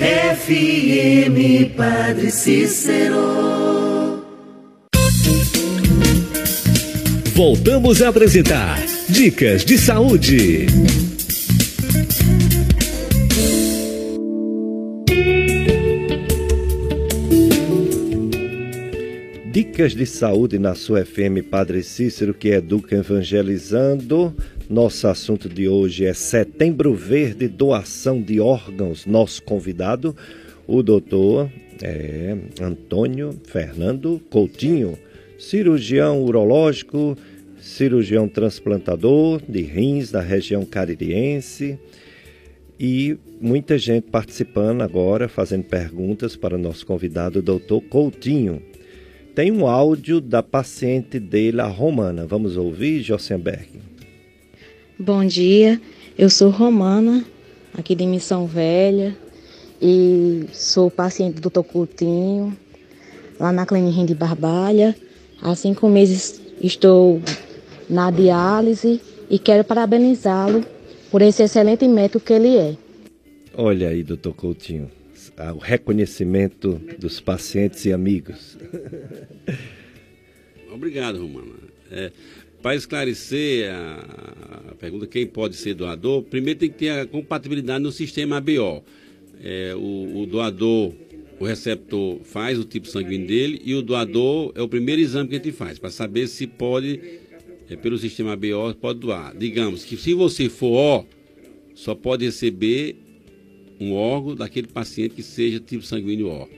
[0.00, 3.60] FM Padre Cícero.
[7.34, 10.66] Voltamos a apresentar Dicas de Saúde.
[19.50, 24.32] Dicas de saúde na sua FM Padre Cícero, que educa evangelizando.
[24.68, 29.06] Nosso assunto de hoje é Setembro Verde, doação de órgãos.
[29.06, 30.14] Nosso convidado,
[30.68, 31.50] o doutor
[31.82, 34.96] é, Antônio Fernando Coutinho,
[35.36, 37.18] cirurgião urológico,
[37.60, 41.76] cirurgião transplantador de rins da região caririense.
[42.78, 48.69] E muita gente participando agora, fazendo perguntas para o nosso convidado, o doutor Coutinho.
[49.34, 52.26] Tem um áudio da paciente dele, a Romana.
[52.26, 53.68] Vamos ouvir, Josenberg?
[54.98, 55.80] Bom dia,
[56.18, 57.24] eu sou Romana,
[57.72, 59.16] aqui de Missão Velha,
[59.80, 61.62] e sou paciente do Dr.
[61.62, 62.56] Coutinho,
[63.38, 64.96] lá na Clínica de Barbalha.
[65.40, 67.22] Há cinco meses estou
[67.88, 70.64] na diálise e quero parabenizá-lo
[71.10, 72.76] por esse excelente médico que ele é.
[73.54, 74.90] Olha aí, doutor Coutinho
[75.54, 78.58] o reconhecimento dos pacientes e amigos.
[80.72, 81.52] Obrigado, Romana.
[81.90, 82.12] É,
[82.62, 87.82] para esclarecer a, a, pergunta quem pode ser doador, primeiro tem que ter a compatibilidade
[87.82, 88.84] no sistema ABO.
[89.42, 90.92] É, o, o, doador,
[91.38, 95.36] o receptor faz o tipo sanguíneo dele e o doador é o primeiro exame que
[95.36, 97.00] a gente faz para saber se pode,
[97.68, 99.34] é, pelo sistema ABO, pode doar.
[99.36, 101.06] Digamos que se você for O,
[101.74, 102.96] só pode receber
[103.80, 106.48] um órgão daquele paciente que seja tipo sanguíneo O.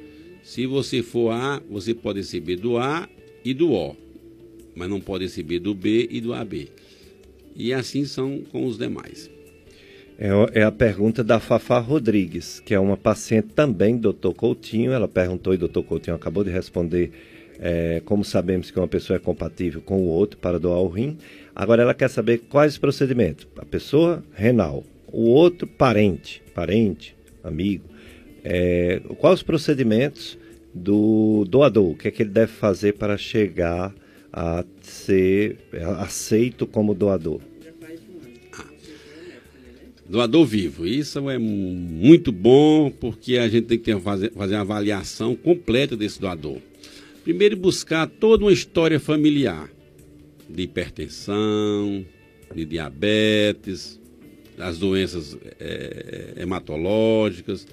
[0.42, 3.08] Se você for A, você pode receber do A
[3.44, 3.96] e do O,
[4.74, 6.68] mas não pode receber do B e do AB.
[7.54, 9.30] E assim são com os demais.
[10.18, 14.92] É, é a pergunta da Fafá Rodrigues, que é uma paciente também, doutor Coutinho.
[14.92, 17.12] Ela perguntou e doutor Coutinho acabou de responder
[17.58, 21.16] é, como sabemos que uma pessoa é compatível com o outro para doar o rim.
[21.54, 23.46] Agora ela quer saber quais procedimentos.
[23.56, 27.85] A pessoa renal, o outro parente, parente, amigo.
[28.42, 30.38] É, quais os procedimentos
[30.75, 31.90] do doador?
[31.90, 33.94] O que é que ele deve fazer para chegar
[34.33, 35.59] a ser
[35.98, 37.40] aceito como doador?
[40.09, 40.87] doador vivo.
[40.87, 45.96] Isso é muito bom porque a gente tem que ter, fazer, fazer uma avaliação completa
[45.96, 46.59] desse doador.
[47.25, 49.70] Primeiro, buscar toda uma história familiar
[50.51, 52.05] de hipertensão,
[52.55, 53.98] de diabetes,
[54.58, 57.66] as doenças é, hematológicas,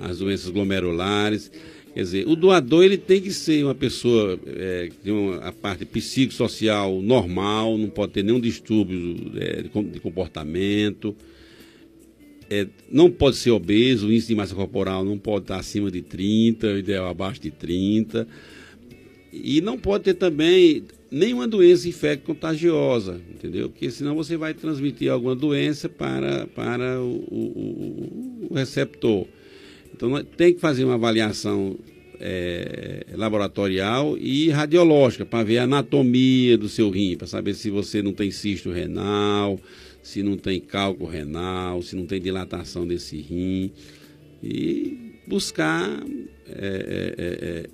[0.00, 1.50] as doenças glomerulares.
[1.94, 5.52] Quer dizer, o doador ele tem que ser uma pessoa é, que tem uma, a
[5.52, 11.16] parte psicossocial normal, não pode ter nenhum distúrbio é, de comportamento
[12.48, 16.02] é, não pode ser obeso, o índice de massa corporal não pode estar acima de
[16.02, 18.26] 30, o ideal abaixo de 30.
[19.32, 23.68] E não pode ter também nenhuma doença infecto-contagiosa, entendeu?
[23.68, 29.26] Porque senão você vai transmitir alguma doença para, para o, o, o receptor.
[29.94, 31.76] Então tem que fazer uma avaliação
[32.20, 38.02] é, laboratorial e radiológica para ver a anatomia do seu rim, para saber se você
[38.02, 39.58] não tem cisto renal,
[40.02, 43.70] se não tem cálculo renal, se não tem dilatação desse rim.
[44.42, 46.04] E buscar
[46.48, 47.66] é, é, é, é,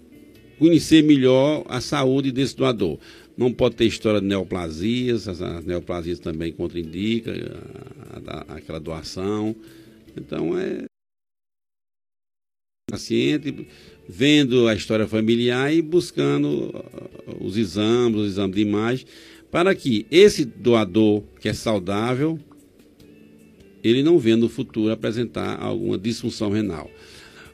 [0.59, 2.99] conhecer melhor a saúde desse doador.
[3.43, 7.35] Não pode ter história de neoplasias, as, as neoplasias também contraindicam
[8.49, 9.57] aquela doação.
[10.17, 10.85] Então é
[12.89, 13.67] paciente
[14.09, 16.73] vendo a história familiar e buscando
[17.41, 19.07] os exames, os exames de imagem
[19.51, 22.39] para que esse doador que é saudável,
[23.83, 26.89] ele não venha no futuro apresentar alguma disfunção renal.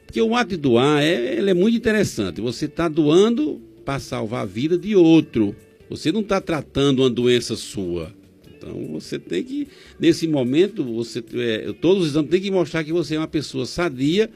[0.05, 2.41] Porque o ato de doar é, é muito interessante.
[2.41, 5.55] Você está doando para salvar a vida de outro.
[5.89, 8.13] Você não está tratando uma doença sua.
[8.55, 9.67] Então você tem que,
[9.99, 13.65] nesse momento, você é, todos os exames têm que mostrar que você é uma pessoa
[13.65, 14.29] sadia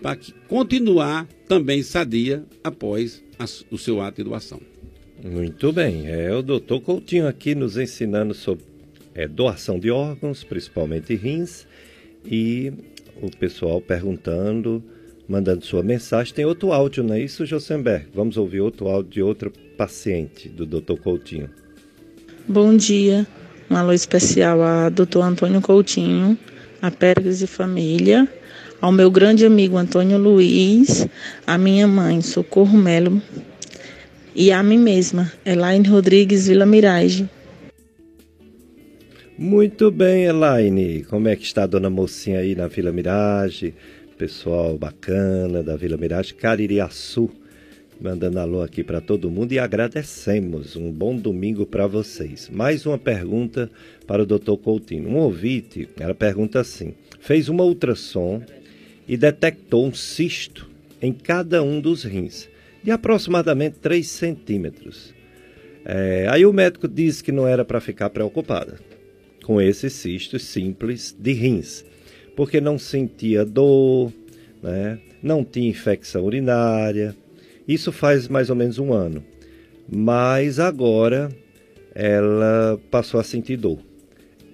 [0.00, 4.60] para continuar também sadia após a, o seu ato de doação.
[5.22, 8.64] Muito bem, é o doutor Coutinho aqui nos ensinando sobre
[9.14, 11.66] é, doação de órgãos, principalmente rins,
[12.24, 12.72] e
[13.22, 14.82] o pessoal perguntando,
[15.28, 16.34] mandando sua mensagem.
[16.34, 18.06] Tem outro áudio, não é isso, Josenberg?
[18.12, 21.50] Vamos ouvir outro áudio de outra paciente do doutor Coutinho.
[22.46, 23.26] Bom dia,
[23.70, 26.38] um alô especial a doutor Antônio Coutinho,
[26.80, 28.28] a Pérez e família,
[28.80, 31.06] ao meu grande amigo Antônio Luiz,
[31.46, 33.20] a minha mãe Socorro Melo
[34.34, 37.28] e a mim mesma, Elaine Rodrigues Vila Mirage.
[39.38, 41.02] Muito bem, Elaine.
[41.04, 43.74] Como é que está a dona mocinha aí na Vila Mirage?
[44.16, 47.30] Pessoal bacana da Vila Mirage, Caririaçu.
[48.00, 50.76] Mandando alô aqui para todo mundo e agradecemos.
[50.76, 52.50] Um bom domingo para vocês.
[52.52, 53.70] Mais uma pergunta
[54.06, 54.56] para o Dr.
[54.62, 55.08] Coutinho.
[55.08, 58.42] Um ouvinte, ela pergunta assim: fez uma ultrassom
[59.08, 60.68] e detectou um cisto
[61.00, 62.48] em cada um dos rins
[62.82, 65.14] de aproximadamente 3 centímetros.
[65.84, 68.78] É, aí o médico disse que não era para ficar preocupada
[69.44, 71.84] com esses cistos simples de rins,
[72.34, 74.12] porque não sentia dor,
[74.62, 74.98] né?
[75.22, 77.14] não tinha infecção urinária.
[77.66, 79.24] Isso faz mais ou menos um ano.
[79.88, 81.30] Mas agora
[81.94, 83.78] ela passou a sentir dor.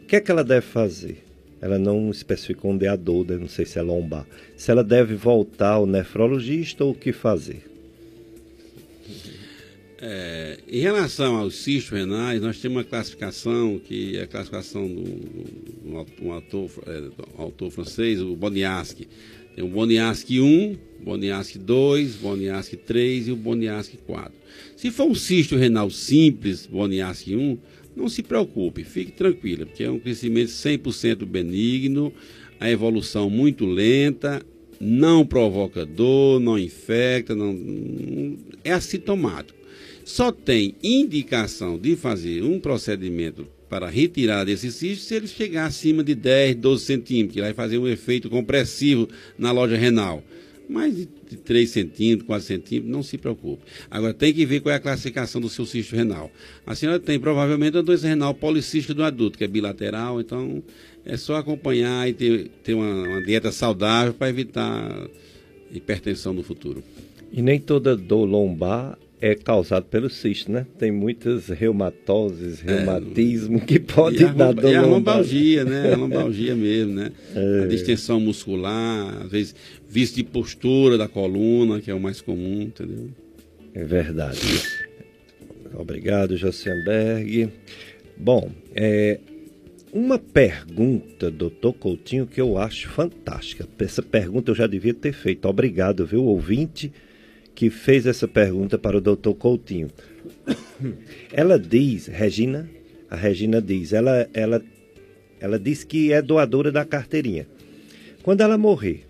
[0.03, 1.25] O que é que ela deve fazer?
[1.61, 4.27] Ela não especificou onde é a dor, não sei se é lombar.
[4.57, 7.70] Se ela deve voltar ao nefrologista ou o que fazer?
[10.03, 16.07] É, em relação aos cistos renais, nós temos uma classificação que é a classificação do,
[16.23, 17.03] um, autor, é,
[17.37, 19.07] autor francês, o Boniaski.
[19.55, 24.33] Tem o Boniaski 1, Boniaski 2, Boniaski 3 e o Boniaski 4.
[24.77, 27.59] Se for um cisto renal simples, Boniaski 1,
[27.97, 32.13] não se preocupe, fique tranquila, porque é um crescimento 100% benigno,
[32.59, 34.43] a evolução muito lenta,
[34.81, 37.57] não provoca dor, não infecta, não,
[38.64, 39.61] é assintomático
[40.11, 46.03] só tem indicação de fazer um procedimento para retirar desse cisto se ele chegar acima
[46.03, 49.09] de 10, 12 centímetros, que vai fazer um efeito compressivo
[49.39, 50.25] na loja renal.
[50.68, 53.62] Mais de 3 centímetros, 4 centímetros, não se preocupe.
[53.89, 56.33] Agora tem que ver qual é a classificação do seu cisto renal.
[56.66, 60.62] A senhora tem provavelmente uma doença renal policística do adulto, que é bilateral, então
[61.05, 65.09] é só acompanhar e ter, ter uma, uma dieta saudável para evitar
[65.73, 66.83] hipertensão no futuro.
[67.33, 70.66] E nem toda dor lombar é causado pelo cisto, né?
[70.79, 74.73] Tem muitas reumatoses, é, reumatismo que pode dar dor.
[74.73, 75.93] É a lombalgia, né?
[75.93, 77.12] A lombalgia mesmo, né?
[77.35, 77.64] É.
[77.64, 79.55] A distensão muscular, às vezes
[79.89, 83.11] vício de postura da coluna, que é o mais comum, entendeu?
[83.75, 84.41] É verdade.
[85.75, 87.51] Obrigado, Josianberg.
[88.16, 89.21] Bom, é,
[89.93, 93.68] uma pergunta, doutor Coutinho, que eu acho fantástica.
[93.79, 95.47] Essa pergunta eu já devia ter feito.
[95.47, 96.93] Obrigado, viu, ouvinte?
[97.61, 99.91] Que fez essa pergunta para o doutor Coutinho.
[101.31, 102.67] Ela diz, Regina,
[103.11, 104.65] a Regina diz, ela, ela,
[105.39, 107.47] ela diz que é doadora da carteirinha.
[108.23, 109.07] Quando ela morrer,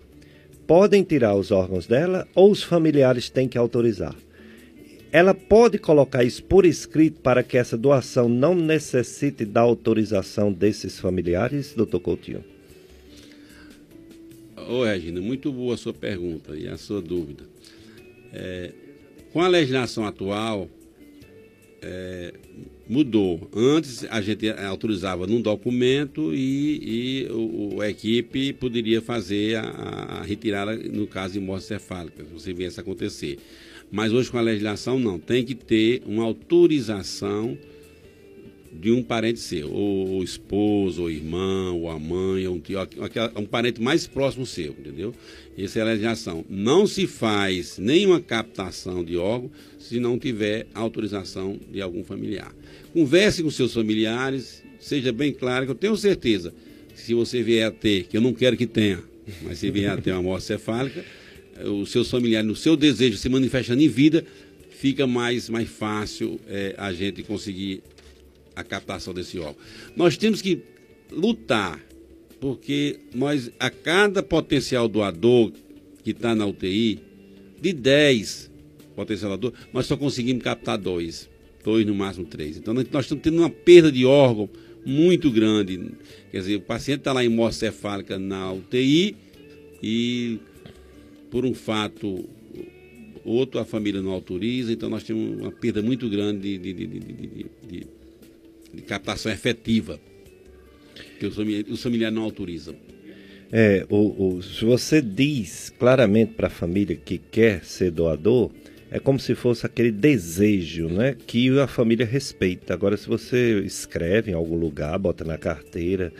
[0.67, 4.17] podem tirar os órgãos dela ou os familiares têm que autorizar?
[5.13, 10.99] Ela pode colocar isso por escrito para que essa doação não necessite da autorização desses
[10.99, 12.43] familiares, doutor Coutinho?
[14.57, 17.45] Ô, Regina, muito boa a sua pergunta e a sua dúvida.
[18.33, 18.71] É,
[19.31, 20.69] com a legislação atual,
[21.81, 22.33] é,
[22.87, 23.49] mudou.
[23.55, 30.21] Antes a gente autorizava num documento e, e o, a equipe poderia fazer a, a,
[30.23, 33.39] retirada no caso de morte cefálica, se você viesse acontecer.
[33.91, 37.57] Mas hoje com a legislação não, tem que ter uma autorização
[38.73, 42.79] de um parente seu, ou o esposo, ou irmão, ou a mãe, ou um tio,
[43.35, 45.13] um parente mais próximo seu, entendeu?
[45.57, 46.45] Essa é a legislação.
[46.49, 52.55] Não se faz nenhuma captação de órgão se não tiver autorização de algum familiar.
[52.93, 56.53] Converse com seus familiares, seja bem claro que eu tenho certeza
[56.93, 59.03] que se você vier a ter, que eu não quero que tenha,
[59.43, 61.03] mas se vier a ter uma morte cefálica,
[61.63, 64.25] os seus familiares, no seu desejo se manifestando em vida,
[64.69, 67.83] fica mais, mais fácil é, a gente conseguir
[68.55, 69.55] a captação desse órgão.
[69.95, 70.61] Nós temos que
[71.11, 71.79] lutar,
[72.39, 75.51] porque nós, a cada potencial doador
[76.03, 76.99] que está na UTI,
[77.61, 78.49] de 10
[78.95, 81.29] potencial doador, nós só conseguimos captar dois,
[81.63, 82.57] dois no máximo três.
[82.57, 84.49] Então nós estamos tendo uma perda de órgão
[84.85, 85.91] muito grande.
[86.31, 87.65] Quer dizer, o paciente está lá em morte
[88.19, 89.15] na UTI
[89.81, 90.39] e
[91.29, 92.27] por um fato
[93.23, 97.45] outro a família não autoriza, então nós temos uma perda muito grande de, de, de,
[97.69, 97.87] de
[98.73, 99.99] de captação efetiva,
[101.19, 101.35] que os
[101.81, 102.75] familiares, não autorizam.
[103.51, 108.49] É, o, o, se você diz claramente para a família que quer ser doador,
[108.89, 112.73] é como se fosse aquele desejo, né, que a família respeita.
[112.73, 116.11] Agora, se você escreve em algum lugar, bota na carteira,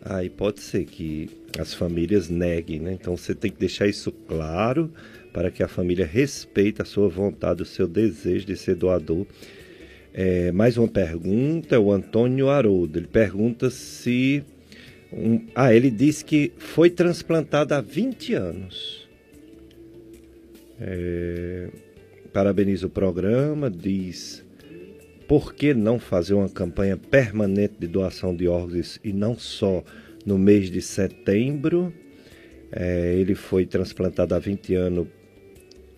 [0.00, 2.92] aí pode ser que as famílias neguem, né?
[2.92, 4.92] Então você tem que deixar isso claro
[5.32, 9.26] para que a família respeite a sua vontade, o seu desejo de ser doador
[10.12, 12.98] é, mais uma pergunta, o Antônio Haroldo.
[12.98, 14.42] Ele pergunta se.
[15.12, 19.08] Um, ah, ele disse que foi transplantado há 20 anos.
[20.80, 21.68] É,
[22.32, 24.44] parabeniza o programa, diz
[25.28, 29.84] por que não fazer uma campanha permanente de doação de órgãos e não só
[30.26, 31.92] no mês de setembro.
[32.72, 35.06] É, ele foi transplantado há 20 anos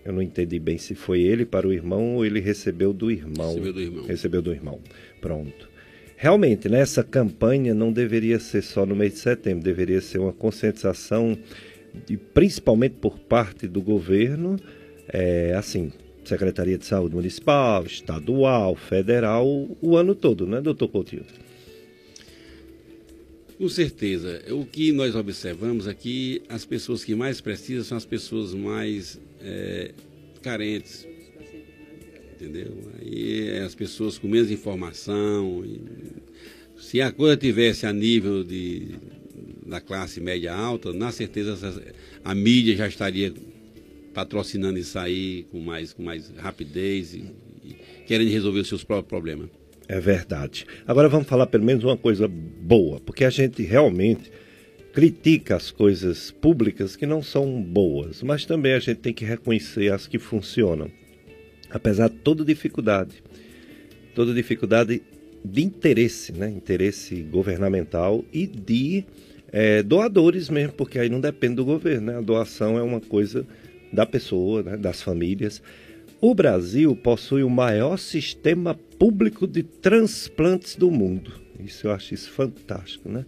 [0.04, 3.48] eu não entendi bem se foi ele para o irmão ou ele recebeu do irmão.
[3.48, 4.06] Recebeu do irmão.
[4.06, 4.80] Recebeu do irmão.
[5.20, 5.70] Pronto.
[6.16, 10.32] Realmente, né, essa campanha não deveria ser só no mês de setembro, deveria ser uma
[10.32, 11.36] conscientização,
[12.06, 14.56] de, principalmente por parte do governo,
[15.08, 15.90] é, assim,
[16.24, 19.46] Secretaria de Saúde Municipal, Estadual, Federal,
[19.80, 21.24] o ano todo, né, doutor Coutinho?
[23.62, 24.42] Com certeza.
[24.50, 29.92] O que nós observamos aqui, as pessoas que mais precisam são as pessoas mais é,
[30.42, 31.06] carentes.
[32.34, 32.76] Entendeu?
[32.98, 35.64] Aí é as pessoas com menos informação.
[36.76, 38.96] Se a coisa tivesse a nível de,
[39.64, 41.56] da classe média alta, na certeza
[42.24, 43.32] a mídia já estaria
[44.12, 47.26] patrocinando isso aí com mais, com mais rapidez e,
[47.64, 47.76] e
[48.08, 49.61] querendo resolver os seus próprios problemas.
[49.92, 50.64] É verdade.
[50.86, 54.32] Agora vamos falar pelo menos uma coisa boa, porque a gente realmente
[54.90, 59.92] critica as coisas públicas que não são boas, mas também a gente tem que reconhecer
[59.92, 60.90] as que funcionam.
[61.70, 63.22] Apesar de toda dificuldade,
[64.14, 65.02] toda dificuldade
[65.44, 66.48] de interesse, né?
[66.48, 69.04] interesse governamental e de
[69.52, 72.16] é, doadores mesmo, porque aí não depende do governo, né?
[72.16, 73.46] a doação é uma coisa
[73.92, 74.74] da pessoa, né?
[74.78, 75.62] das famílias.
[76.24, 81.32] O Brasil possui o maior sistema público de transplantes do mundo.
[81.58, 83.26] Isso eu acho isso fantástico, né?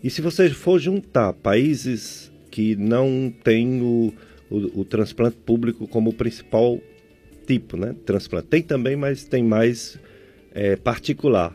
[0.00, 4.14] E se você for juntar países que não têm o,
[4.48, 6.80] o, o transplante público como principal
[7.44, 7.96] tipo, né?
[8.06, 8.46] Transplante.
[8.46, 9.98] Tem também, mas tem mais
[10.54, 11.52] é, particular.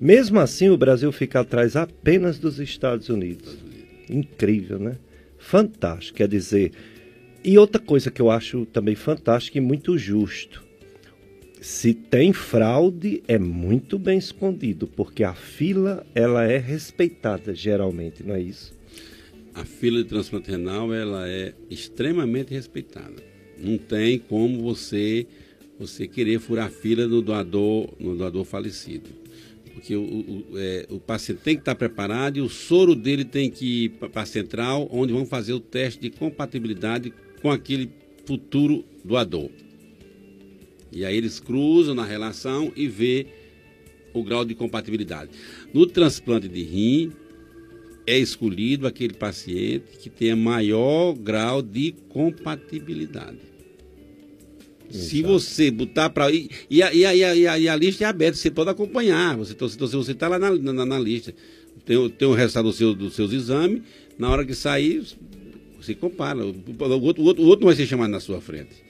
[0.00, 3.56] Mesmo assim, o Brasil fica atrás apenas dos Estados Unidos.
[4.10, 4.96] Incrível, né?
[5.38, 6.18] Fantástico.
[6.18, 6.72] Quer dizer,
[7.44, 10.64] e outra coisa que eu acho também fantástico e muito justo.
[11.60, 18.34] se tem fraude, é muito bem escondido, porque a fila ela é respeitada geralmente, não
[18.34, 18.74] é isso?
[19.54, 23.22] A fila de transplante renal ela é extremamente respeitada.
[23.58, 25.26] Não tem como você
[25.78, 29.10] você querer furar a fila do doador, no doador falecido.
[29.72, 33.50] Porque o, o, é, o paciente tem que estar preparado e o soro dele tem
[33.50, 37.12] que ir para a central, onde vão fazer o teste de compatibilidade
[37.44, 37.90] com aquele
[38.24, 39.50] futuro doador.
[40.90, 43.26] E aí eles cruzam na relação e vê
[44.14, 45.30] o grau de compatibilidade.
[45.70, 47.12] No transplante de rim,
[48.06, 53.40] é escolhido aquele paciente que tenha maior grau de compatibilidade.
[54.88, 55.04] Exato.
[55.04, 56.32] Se você botar para.
[56.32, 59.36] E, e, a, e, a, e, a, e, a, lista é aberta, você pode acompanhar.
[59.36, 61.34] Você está então, você tá lá na, na, na, lista.
[61.84, 63.82] Tem, tem o resultado do seu, dos seus exames.
[64.16, 65.04] Na hora que sair,
[65.84, 66.38] você compara.
[66.38, 68.84] O, outro, o, outro, o outro não vai ser chamado na sua frente.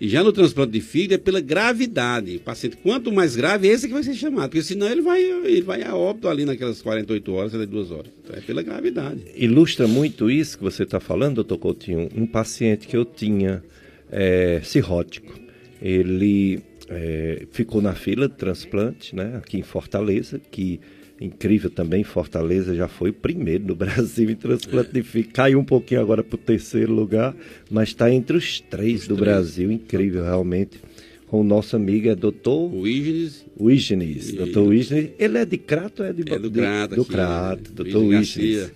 [0.00, 2.36] E já no transplante de fígado é pela gravidade.
[2.36, 4.48] O paciente, quanto mais grave, esse é que vai ser chamado.
[4.48, 8.10] Porque senão ele vai, ele vai a óbito ali naquelas 48 horas, 72 horas.
[8.24, 9.20] Então é pela gravidade.
[9.36, 12.08] Ilustra muito isso que você está falando, doutor Coutinho.
[12.16, 13.62] Um paciente que eu tinha
[14.10, 15.38] é, cirrótico.
[15.82, 20.80] Ele é, ficou na fila de transplante, né, aqui em Fortaleza, que
[21.20, 25.34] incrível também, Fortaleza já foi o primeiro no Brasil em transplante de fígado.
[25.34, 27.36] Caiu um pouquinho agora para o terceiro lugar,
[27.70, 29.30] mas está entre os três os do três.
[29.30, 30.80] Brasil, incrível realmente.
[31.26, 32.74] Com o nosso amigo é doutor...
[32.74, 33.46] Wigenes.
[33.60, 35.10] Wigenes, doutor Wigenes.
[35.16, 36.22] Ele é de Crato ou é de...
[36.22, 36.96] É do Crato.
[36.96, 38.72] Do, Crato, doutor Wigenes.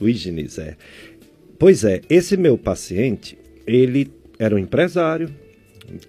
[0.00, 0.76] Wigenes, é.
[1.58, 5.30] Pois é, esse meu paciente, ele era um empresário,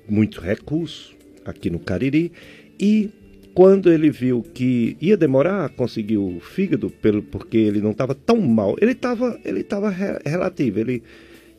[0.10, 1.14] muito recurso,
[1.46, 2.32] aqui no Cariri,
[2.80, 3.12] e
[3.54, 8.16] quando ele viu que ia demorar a conseguir o fígado, pelo, porque ele não estava
[8.16, 11.04] tão mal, ele estava ele tava re, relativo, ele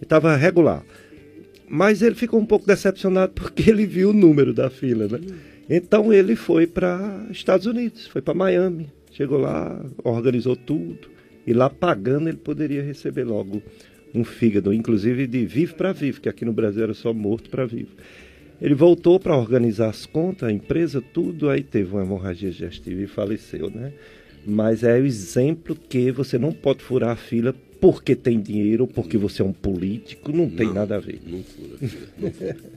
[0.01, 0.85] estava regular.
[1.69, 5.21] Mas ele ficou um pouco decepcionado porque ele viu o número da fila, né?
[5.69, 11.09] Então ele foi para Estados Unidos, foi para Miami, chegou lá, organizou tudo
[11.47, 13.63] e lá pagando ele poderia receber logo
[14.15, 17.67] um fígado, inclusive de vivo para vivo, que aqui no Brasil era só morto para
[17.67, 17.91] vivo.
[18.61, 23.07] Ele voltou para organizar as contas, a empresa, tudo, aí teve uma hemorragia digestiva e
[23.07, 23.93] faleceu, né?
[24.47, 29.19] Mas é o exemplo que você não pode furar a fila porque tem dinheiro, porque
[29.19, 31.21] você é um político, não, não tem nada a ver.
[31.27, 31.77] Não fura,
[32.19, 32.57] não fura.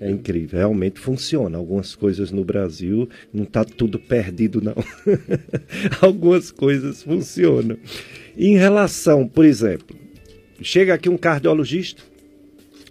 [0.00, 1.58] É incrível, realmente funciona.
[1.58, 4.76] Algumas coisas no Brasil não está tudo perdido, não.
[6.00, 7.76] Algumas coisas funcionam.
[8.36, 9.96] Em relação, por exemplo,
[10.62, 12.02] chega aqui um cardiologista,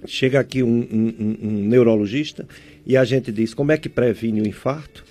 [0.07, 2.47] chega aqui um, um, um, neurologista
[2.85, 5.03] e a gente diz como é que previne o infarto,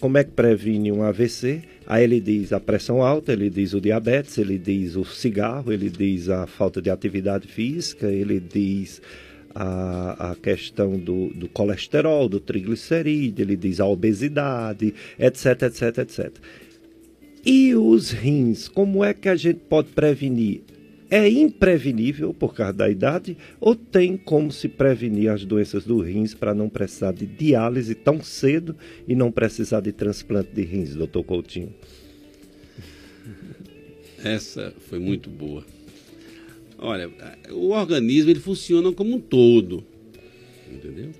[0.00, 1.62] como é que previne um AVC.
[1.86, 5.90] Aí ele diz a pressão alta, ele diz o diabetes, ele diz o cigarro, ele
[5.90, 9.02] diz a falta de atividade física, ele diz
[9.54, 16.32] a, a questão do, do colesterol, do triglicerídeo, ele diz a obesidade, etc, etc, etc.
[17.44, 20.62] E os rins, como é que a gente pode prevenir?
[21.10, 26.34] É imprevenível por causa da idade ou tem como se prevenir as doenças do rins
[26.34, 28.76] para não precisar de diálise tão cedo
[29.08, 31.74] e não precisar de transplante de rins, doutor Coutinho?
[34.22, 35.64] Essa foi muito boa.
[36.78, 37.10] Olha,
[37.50, 39.84] o organismo ele funciona como um todo,
[40.70, 41.10] entendeu?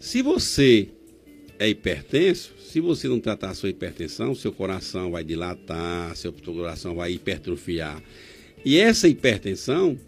[0.00, 0.88] Se você
[1.58, 6.94] é hipertenso, se você não tratar a sua hipertensão, seu coração vai dilatar, seu coração
[6.94, 8.02] vai hipertrofiar
[8.64, 9.98] e essa hipertensão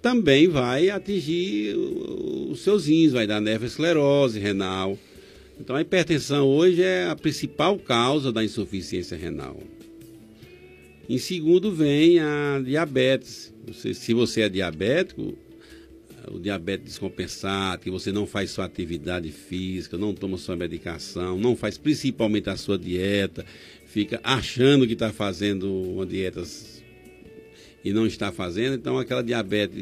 [0.00, 4.98] também vai atingir os seus rins, vai dar nefroesclerose renal.
[5.60, 9.60] Então a hipertensão hoje é a principal causa da insuficiência renal.
[11.08, 13.52] Em segundo vem a diabetes.
[13.66, 15.36] Você, se você é diabético,
[16.30, 21.56] o diabetes descompensado, que você não faz sua atividade física, não toma sua medicação, não
[21.56, 23.44] faz principalmente a sua dieta,
[23.86, 26.42] fica achando que está fazendo uma dieta
[27.84, 29.78] e não está fazendo, então aquela diabetes,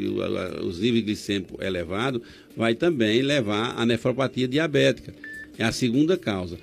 [0.63, 2.21] os níveis glicêmicos elevados,
[2.57, 5.15] vai também levar à nefropatia diabética.
[5.59, 6.59] É a segunda causa.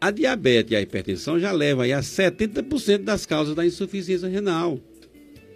[0.00, 4.80] A diabetes e a hipertensão já levam aí a 70% das causas da insuficiência renal.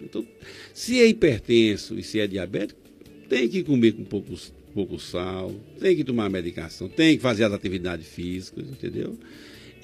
[0.01, 0.25] Então,
[0.73, 2.79] se é hipertenso e se é diabético,
[3.27, 4.35] tem que comer com pouco,
[4.73, 9.17] pouco sal, tem que tomar medicação, tem que fazer as atividades físicas, entendeu?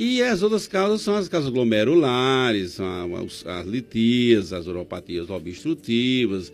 [0.04, 6.52] E as outras causas são as causas glomerulares, as, as litias, as uropatias obstrutivas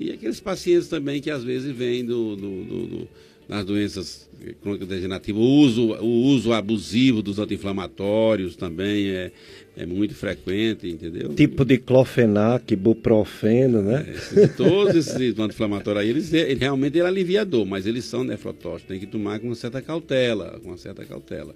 [0.00, 3.08] e aqueles pacientes também que às vezes vêm do, do, do,
[3.46, 4.26] nas doenças
[4.62, 5.42] crônicas degenerativas.
[5.42, 9.30] O uso, o uso abusivo dos anti-inflamatórios também é,
[9.76, 11.34] é muito frequente, entendeu?
[11.34, 14.06] Tipo de clofenac, buprofeno, né?
[14.08, 18.06] É, esses, todos esses anti-inflamatórios aí, eles, eles realmente ele alivia a dor, mas eles
[18.06, 18.88] são nefrotóxicos.
[18.88, 21.54] Tem que tomar com uma certa cautela, com uma certa cautela.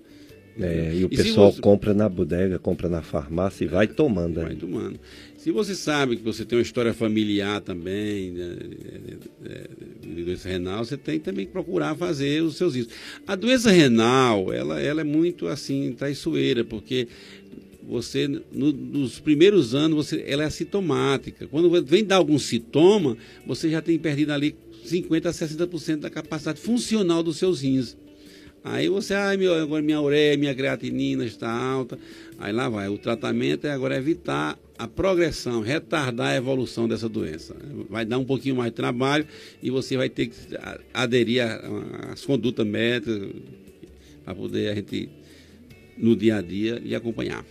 [0.59, 1.61] É, e o e pessoal você...
[1.61, 4.41] compra na bodega, compra na farmácia e vai tomando.
[4.41, 4.99] Vai tomando.
[5.37, 8.57] Se você sabe que você tem uma história familiar também né,
[10.03, 12.95] de doença renal, você tem também que procurar fazer os seus riscos.
[13.27, 17.09] A doença renal, ela, ela é muito assim, traiçoeira, porque
[17.89, 21.47] você, no, nos primeiros anos, você, ela é assintomática.
[21.47, 24.55] Quando vem dar algum sintoma, você já tem perdido ali
[24.87, 27.97] 50% a 60% da capacidade funcional dos seus rins.
[28.63, 31.99] Aí você, ai, meu, agora minha ureia, minha creatinina está alta.
[32.39, 32.89] Aí lá vai.
[32.89, 37.55] O tratamento é agora evitar a progressão, retardar a evolução dessa doença.
[37.89, 39.27] Vai dar um pouquinho mais de trabalho
[39.63, 40.37] e você vai ter que
[40.93, 41.43] aderir
[42.11, 43.31] às condutas médicas
[44.25, 45.09] para poder a gente,
[45.97, 47.45] no dia a dia, lhe acompanhar.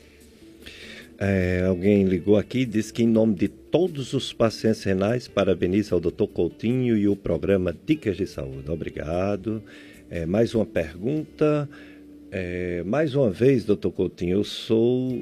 [1.22, 6.00] É, alguém ligou aqui disse que, em nome de todos os pacientes renais, parabeniza ao
[6.00, 6.28] Dr.
[6.34, 8.72] Coutinho e o programa Dicas de Saúde.
[8.72, 9.62] Obrigado.
[10.10, 11.70] É, mais uma pergunta.
[12.32, 15.22] É, mais uma vez, doutor Coutinho, eu sou.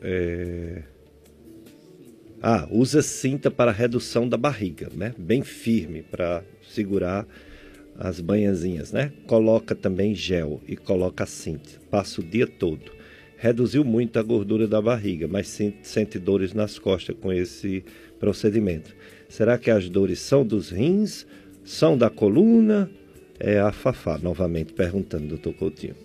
[0.00, 0.82] É...
[2.40, 5.12] Ah, usa cinta para redução da barriga, né?
[5.18, 7.26] Bem firme para segurar
[7.98, 9.12] as banhazinhas, né?
[9.26, 11.70] Coloca também gel e coloca cinta.
[11.90, 12.92] Passa o dia todo.
[13.36, 15.48] Reduziu muito a gordura da barriga, mas
[15.82, 17.84] sente dores nas costas com esse
[18.20, 18.94] procedimento.
[19.28, 21.26] Será que as dores são dos rins?
[21.64, 22.88] São da coluna?
[23.42, 25.96] É a Fafá, novamente perguntando, doutor Coutinho.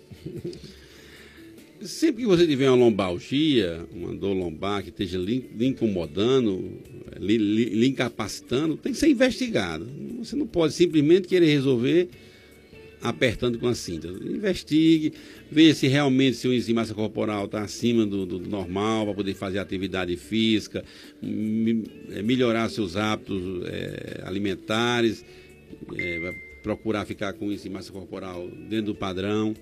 [1.80, 6.72] Sempre que você tiver uma lombalgia, uma dor lombar que esteja lhe, incomodando,
[7.16, 9.88] lhe, incapacitando, tem que ser investigado.
[10.18, 12.08] Você não pode simplesmente querer resolver
[13.00, 14.08] apertando com a cinta.
[14.08, 15.12] Investigue,
[15.48, 19.34] veja se realmente seu índice de massa corporal está acima do, do, normal para poder
[19.34, 20.84] fazer atividade física,
[21.22, 25.24] é, melhorar seus hábitos é, alimentares,
[25.96, 29.54] é, procurar ficar com isso em massa corporal dentro do padrão.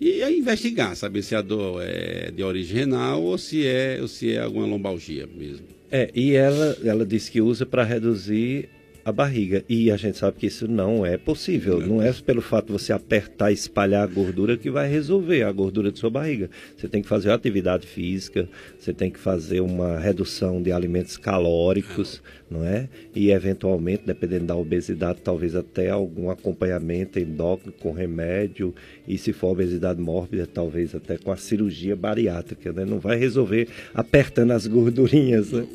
[0.00, 4.08] E aí investigar, saber se a dor é de origem renal ou se é, ou
[4.08, 5.66] se é alguma lombalgia mesmo.
[5.90, 8.68] É, e ela, ela disse que usa para reduzir
[9.04, 9.64] a barriga.
[9.68, 11.80] E a gente sabe que isso não é possível.
[11.80, 15.52] Não é pelo fato de você apertar e espalhar a gordura que vai resolver a
[15.52, 16.48] gordura de sua barriga.
[16.76, 18.48] Você tem que fazer atividade física,
[18.78, 22.88] você tem que fazer uma redução de alimentos calóricos, não é?
[23.14, 28.74] E eventualmente, dependendo da obesidade, talvez até algum acompanhamento endócrino com remédio.
[29.06, 32.84] E se for obesidade mórbida, talvez até com a cirurgia bariátrica, né?
[32.84, 35.66] Não vai resolver apertando as gordurinhas, né?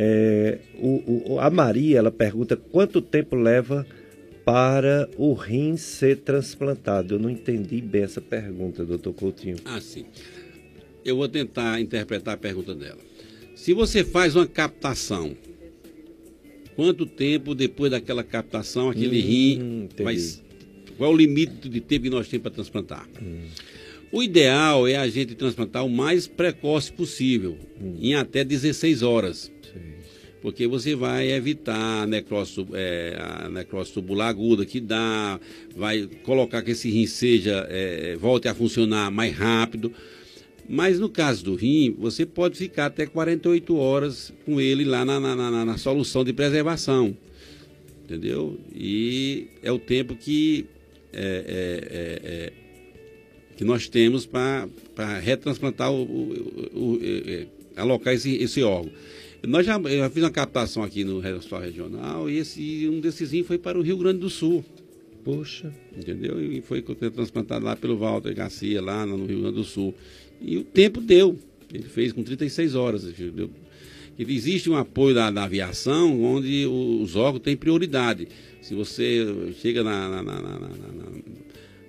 [0.00, 3.84] É, o, o, a Maria ela pergunta quanto tempo leva
[4.44, 7.14] para o rim ser transplantado.
[7.14, 9.56] Eu não entendi bem essa pergunta, doutor Coutinho.
[9.64, 10.04] Ah, sim.
[11.04, 13.00] Eu vou tentar interpretar a pergunta dela.
[13.56, 15.36] Se você faz uma captação,
[16.76, 20.16] quanto tempo depois daquela captação aquele hum, rim vai.
[20.96, 23.08] Qual é o limite de tempo que nós temos para transplantar?
[23.20, 23.48] Hum.
[24.12, 27.96] O ideal é a gente transplantar o mais precoce possível, hum.
[28.00, 29.57] em até 16 horas
[30.40, 35.40] porque você vai evitar a necrose, é, a necrose tubular aguda que dá,
[35.74, 39.92] vai colocar que esse rim seja, é, volte a funcionar mais rápido.
[40.68, 45.18] Mas no caso do rim, você pode ficar até 48 horas com ele lá na,
[45.18, 47.16] na, na, na solução de preservação.
[48.04, 48.58] Entendeu?
[48.74, 50.66] E é o tempo que,
[51.12, 52.52] é, é, é, é
[53.56, 54.68] que nós temos para
[55.20, 57.00] retransplantar, o, o, o,
[57.76, 58.92] alocar esse, esse órgão.
[59.48, 63.56] Nós já, eu fiz uma captação aqui no Hospital Regional e esse, um desses foi
[63.56, 64.62] para o Rio Grande do Sul.
[65.24, 65.72] Poxa.
[65.96, 66.38] Entendeu?
[66.38, 69.94] E foi transplantado lá pelo Walter Garcia, lá no Rio Grande do Sul.
[70.38, 71.38] E o tempo deu.
[71.72, 73.06] Ele fez com 36 horas.
[74.18, 78.28] Existe um apoio da, da aviação onde os órgãos têm prioridade.
[78.60, 80.58] Se você chega na, na, na, na,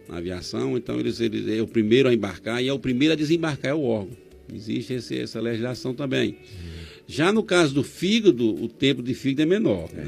[0.07, 3.17] na aviação, então eles, eles é o primeiro a embarcar e é o primeiro a
[3.17, 4.15] desembarcar é o órgão.
[4.53, 6.37] Existe esse, essa legislação também.
[6.39, 6.78] Hum.
[7.11, 9.89] Já no caso do fígado, o tempo de fígado é menor.
[9.97, 10.03] É,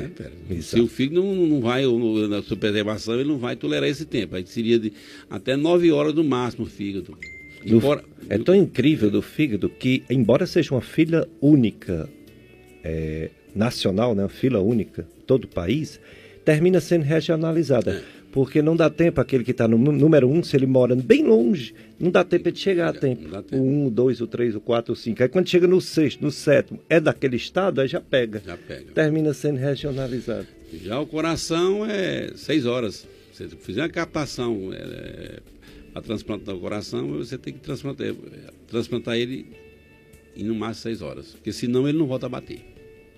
[0.53, 0.61] né?
[0.61, 1.83] Se o fígado não, não vai,
[2.29, 4.35] na sua preservação, ele não vai tolerar esse tempo.
[4.35, 4.93] Aí seria de
[5.27, 7.17] até nove horas no máximo o fígado.
[7.65, 12.07] Embora, é tão incrível do fígado que, embora seja uma fila única
[12.83, 15.99] é, nacional, né, uma fila única, todo o país,
[16.45, 17.93] termina sendo regionalizada.
[17.93, 21.23] É porque não dá tempo aquele que está no número um, se ele mora bem
[21.23, 23.29] longe, não dá tempo de chegar a tempo.
[23.43, 23.55] tempo.
[23.55, 25.21] O um, o dois, o três, o quatro, o cinco.
[25.21, 28.41] Aí quando chega no sexto, no sétimo, é daquele estado, aí já pega.
[28.45, 28.91] Já pega.
[28.93, 30.47] Termina sendo regionalizado.
[30.83, 33.05] Já o coração é seis horas.
[33.33, 35.39] você fizer uma captação é,
[35.91, 38.07] para transplantar o coração, você tem que transplantar,
[38.67, 39.45] transplantar ele
[40.35, 42.70] em no máximo seis horas, porque senão ele não volta a bater.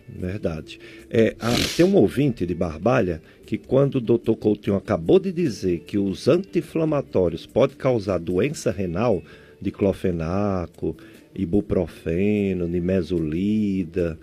[0.07, 0.79] Verdade.
[1.09, 5.79] É, a, tem um ouvinte de Barbalha que quando o doutor Coutinho acabou de dizer
[5.79, 9.23] que os anti-inflamatórios podem causar doença renal,
[9.61, 10.95] diclofenaco,
[11.33, 14.17] ibuprofeno, nimesulida,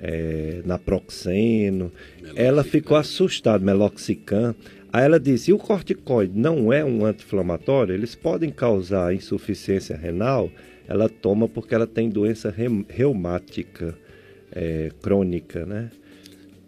[0.00, 2.44] é, naproxeno, Meloxicam.
[2.44, 4.54] ela ficou assustada, meloxicam.
[4.92, 7.94] Aí ela disse, e o corticoide não é um anti-inflamatório?
[7.94, 10.50] Eles podem causar insuficiência renal?
[10.86, 12.54] Ela toma porque ela tem doença
[12.88, 13.96] reumática
[14.54, 15.90] é, crônica, né?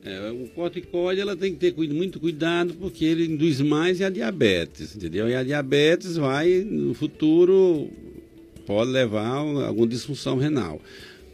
[0.04, 4.94] É, o corticoide ela tem que ter muito cuidado porque ele induz mais a diabetes,
[4.94, 5.28] entendeu?
[5.28, 7.88] E a diabetes vai, no futuro,
[8.64, 10.80] pode levar a alguma disfunção renal.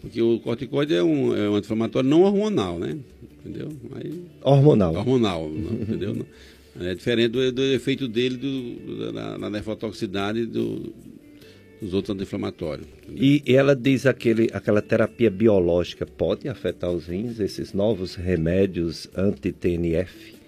[0.00, 2.96] Porque o corticoide é um, é um anti-inflamatório não hormonal, né?
[3.44, 3.68] Entendeu?
[3.94, 4.94] Aí, hormonal.
[4.94, 6.26] Hormonal, não, entendeu?
[6.80, 10.94] É diferente do, do efeito dele do, da, da nefrotoxicidade do,
[11.82, 12.86] os outros anti-inflamatórios.
[13.14, 20.42] E ela diz aquele, aquela terapia biológica pode afetar os rins, esses novos remédios anti-TNF?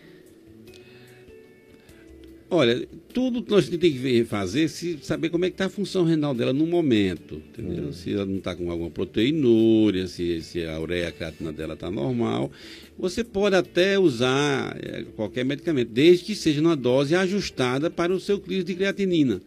[2.49, 4.69] Olha, tudo que nós temos que fazer é
[5.03, 7.87] saber como é que está a função renal dela no momento, entendeu?
[7.87, 7.93] Hum.
[7.93, 12.53] Se ela não está com alguma proteinúria, se, se a ureia creatina dela está normal.
[12.97, 18.21] Você pode até usar é, qualquer medicamento, desde que seja numa dose ajustada para o
[18.21, 19.41] seu clínico de creatinina.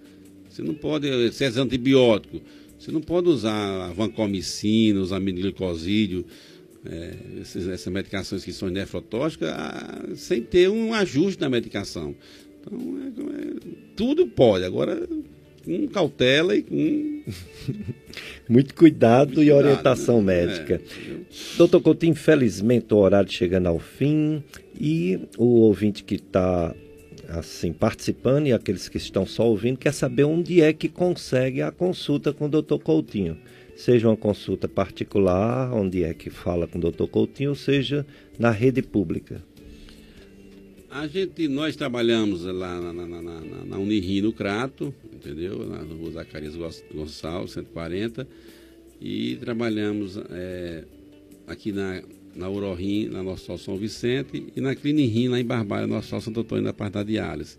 [0.58, 2.42] Você não pode, se é antibiótico,
[2.80, 6.26] você não pode usar vancomicina, usar aminoglicosídeo,
[6.84, 12.16] é, essas, essas, medicações que são nefrotóxicas, ah, sem ter um ajuste na medicação.
[12.60, 14.66] Então, é, é, tudo pode.
[14.66, 15.08] Agora,
[15.64, 17.22] com cautela e com.
[18.50, 20.48] Muito cuidado Muito e cuidado, orientação né?
[20.48, 20.82] médica.
[20.82, 24.42] É, Doutor Couto, infelizmente o horário chegando ao fim
[24.80, 26.74] e o ouvinte que está
[27.30, 31.72] assim participando e aqueles que estão só ouvindo quer saber onde é que consegue a
[31.72, 32.78] consulta com o Dr.
[32.78, 33.38] Coutinho.
[33.76, 37.06] Seja uma consulta particular, onde é que fala com o Dr.
[37.06, 38.06] Coutinho, ou seja
[38.40, 39.44] na rede pública.
[40.90, 45.66] A gente, nós trabalhamos lá na, na, na, na Unirim no Crato, entendeu?
[45.68, 46.56] Na rua Zacarias
[46.92, 48.28] Gonçalves, 140,
[49.00, 50.86] e trabalhamos é,
[51.46, 52.02] aqui na
[52.38, 56.42] na Urorim, na Nossa São Vicente, e na Clinirim, lá em Barbalha, Nossa Sol Santo
[56.42, 57.58] Antônio, na parte da diálise.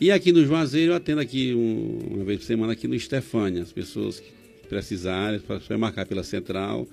[0.00, 3.62] E aqui no Juazeiro, eu atendo aqui um, uma vez por semana aqui no Estefânia,
[3.62, 4.32] as pessoas que
[4.68, 6.86] precisarem, para marcar pela central.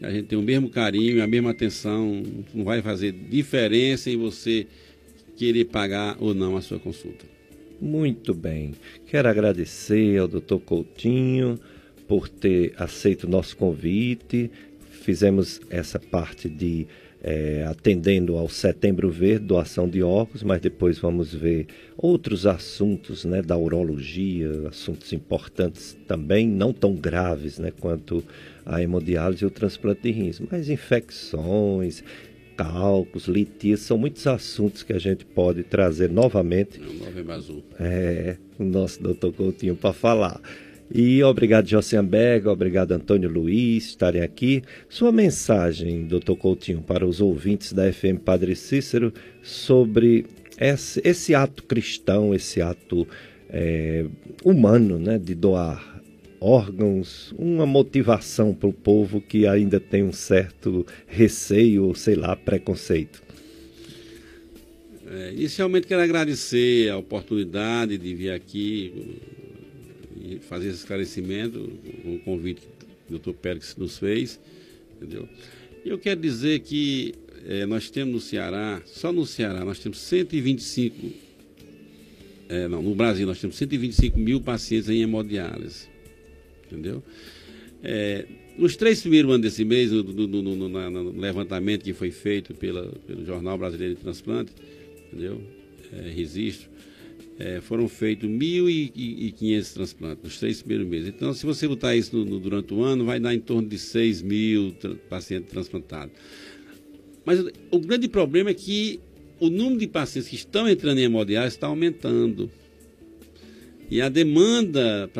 [0.00, 2.22] A gente tem o mesmo carinho, a mesma atenção,
[2.54, 4.66] não vai fazer diferença em você
[5.36, 7.26] querer pagar ou não a sua consulta.
[7.80, 8.72] Muito bem.
[9.06, 10.56] Quero agradecer ao Dr.
[10.64, 11.58] Coutinho
[12.08, 14.50] por ter aceito o nosso convite,
[15.06, 16.84] fizemos essa parte de
[17.22, 23.40] é, atendendo ao Setembro Verde, doação de órgãos, mas depois vamos ver outros assuntos né,
[23.40, 28.22] da urologia, assuntos importantes também, não tão graves né, quanto
[28.64, 32.02] a hemodiálise e o transplante de rins, mas infecções,
[32.56, 36.80] cálculos, litias, são muitos assuntos que a gente pode trazer novamente.
[37.78, 40.40] É, o nosso doutor Coutinho para falar.
[40.92, 42.08] E obrigado, Josiane
[42.46, 44.62] obrigado, Antônio Luiz, estarem aqui.
[44.88, 49.12] Sua mensagem, doutor Coutinho, para os ouvintes da FM Padre Cícero
[49.42, 50.26] sobre
[50.58, 53.06] esse, esse ato cristão, esse ato
[53.50, 54.06] é,
[54.44, 55.96] humano né, de doar
[56.40, 63.22] órgãos, uma motivação para o povo que ainda tem um certo receio, sei lá, preconceito.
[65.08, 69.18] É, inicialmente quero agradecer a oportunidade de vir aqui
[70.40, 71.58] fazer esse esclarecimento,
[72.04, 72.62] o convite
[73.06, 73.32] que o Dr.
[73.32, 74.40] Pérez nos fez,
[74.96, 75.28] entendeu?
[75.84, 77.14] E eu quero dizer que
[77.46, 81.06] é, nós temos no Ceará, só no Ceará, nós temos 125,
[82.48, 85.88] é, eh, não, no Brasil nós temos 125 mil pacientes em hemodiálise,
[86.66, 87.02] entendeu?
[87.82, 88.26] É,
[88.58, 92.90] nos três primeiros anos desse mês, no, no, no, no, levantamento que foi feito pela,
[93.06, 94.52] pelo Jornal Brasileiro de Transplante,
[95.06, 95.40] entendeu?
[95.92, 96.08] É,
[97.38, 101.08] é, foram feitos 1.500 transplantes nos três primeiros meses.
[101.08, 103.78] Então, se você botar isso no, no, durante o ano, vai dar em torno de
[103.78, 104.74] 6 mil
[105.08, 106.14] pacientes transplantados.
[107.24, 109.00] Mas o grande problema é que
[109.38, 112.50] o número de pacientes que estão entrando em hemodiálise está aumentando.
[113.90, 115.10] E a demanda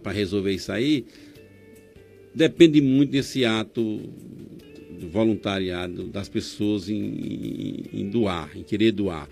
[0.00, 1.04] para resolver isso aí
[2.34, 4.00] depende muito desse ato
[5.10, 9.28] voluntariado das pessoas em, em, em doar, em querer doar.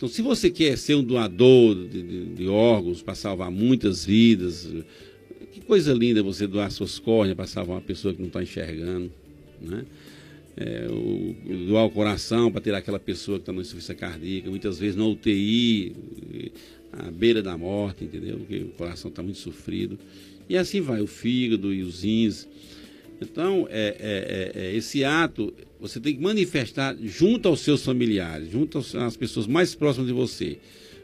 [0.00, 4.66] Então, se você quer ser um doador de, de, de órgãos para salvar muitas vidas,
[5.52, 9.12] que coisa linda você doar suas córneas para salvar uma pessoa que não está enxergando.
[9.60, 9.84] Né?
[10.56, 11.34] é, o,
[11.66, 15.10] doar o coração para ter aquela pessoa que está na insuficiência cardíaca, muitas vezes no
[15.10, 15.94] UTI,
[16.92, 18.38] à beira da morte, entendeu?
[18.38, 19.98] Porque o coração está muito sofrido.
[20.48, 22.46] E assim vai, o fígado e os rins.
[23.20, 28.50] Então, é, é, é, é esse ato você tem que manifestar junto aos seus familiares,
[28.50, 30.58] junto às pessoas mais próximas de você.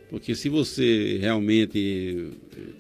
[0.09, 2.29] Porque se você realmente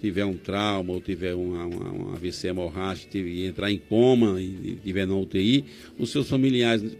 [0.00, 5.06] tiver um trauma ou tiver uma, uma, AVC hemorrágica e entrar em coma e tiver
[5.06, 5.64] na UTI,
[5.98, 6.96] os seus familiares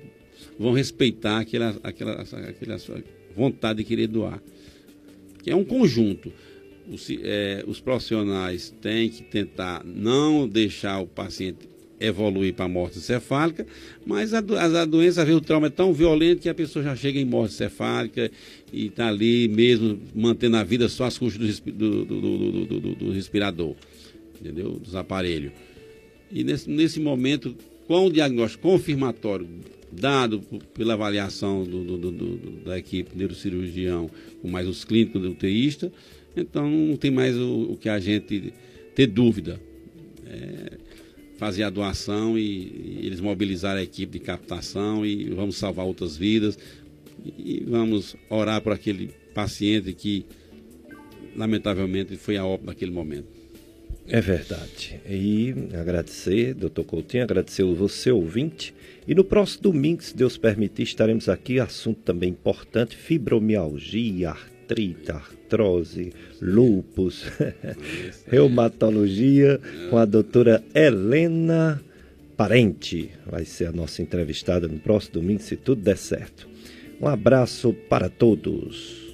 [0.58, 2.76] vão respeitar aquela, aquela, aquela
[3.36, 4.42] vontade de querer doar.
[5.46, 6.32] É um conjunto.
[6.90, 11.68] Os, é, os profissionais têm que tentar não deixar o paciente
[12.00, 13.66] evoluir para a morte cefálica,
[14.04, 17.18] mas a, a, a doença, o trauma é tão violento que a pessoa já chega
[17.18, 18.30] em morte cefálica
[18.72, 23.74] e está ali mesmo mantendo a vida só às custas do, do, do, do, respirador,
[24.40, 24.72] entendeu?
[24.72, 25.52] Dos aparelhos.
[26.30, 29.46] E nesse, nesse momento, com o diagnóstico confirmatório
[29.90, 30.40] dado
[30.74, 31.66] pela avaliação
[32.64, 34.10] da equipe neurocirurgião,
[34.42, 35.90] com mais os clínicos do UTIsta,
[36.36, 38.52] então não tem mais o, o que a gente
[38.94, 39.58] ter dúvida.
[40.26, 40.85] É,
[41.36, 46.16] fazer a doação e, e, eles mobilizar a equipe de captação e vamos salvar outras
[46.16, 46.58] vidas
[47.24, 50.24] e vamos orar por aquele paciente que
[51.34, 53.36] lamentavelmente foi a óbito naquele momento.
[54.08, 55.00] É verdade.
[55.08, 58.72] E agradecer, doutor Coutinho, agradecer você, ouvinte.
[59.06, 61.58] E no próximo domingo, se Deus permitir, estaremos aqui.
[61.58, 64.36] Assunto também importante: fibromialgia,
[65.12, 67.24] artrose, lúpus,
[68.26, 69.60] reumatologia,
[69.90, 71.80] com a doutora Helena
[72.36, 73.10] Parente.
[73.24, 76.48] Vai ser a nossa entrevistada no próximo domingo, se tudo der certo.
[77.00, 79.06] Um abraço para todos.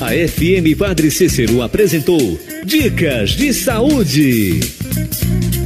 [0.00, 2.18] A FM Padre Cícero apresentou
[2.64, 4.58] Dicas de Saúde.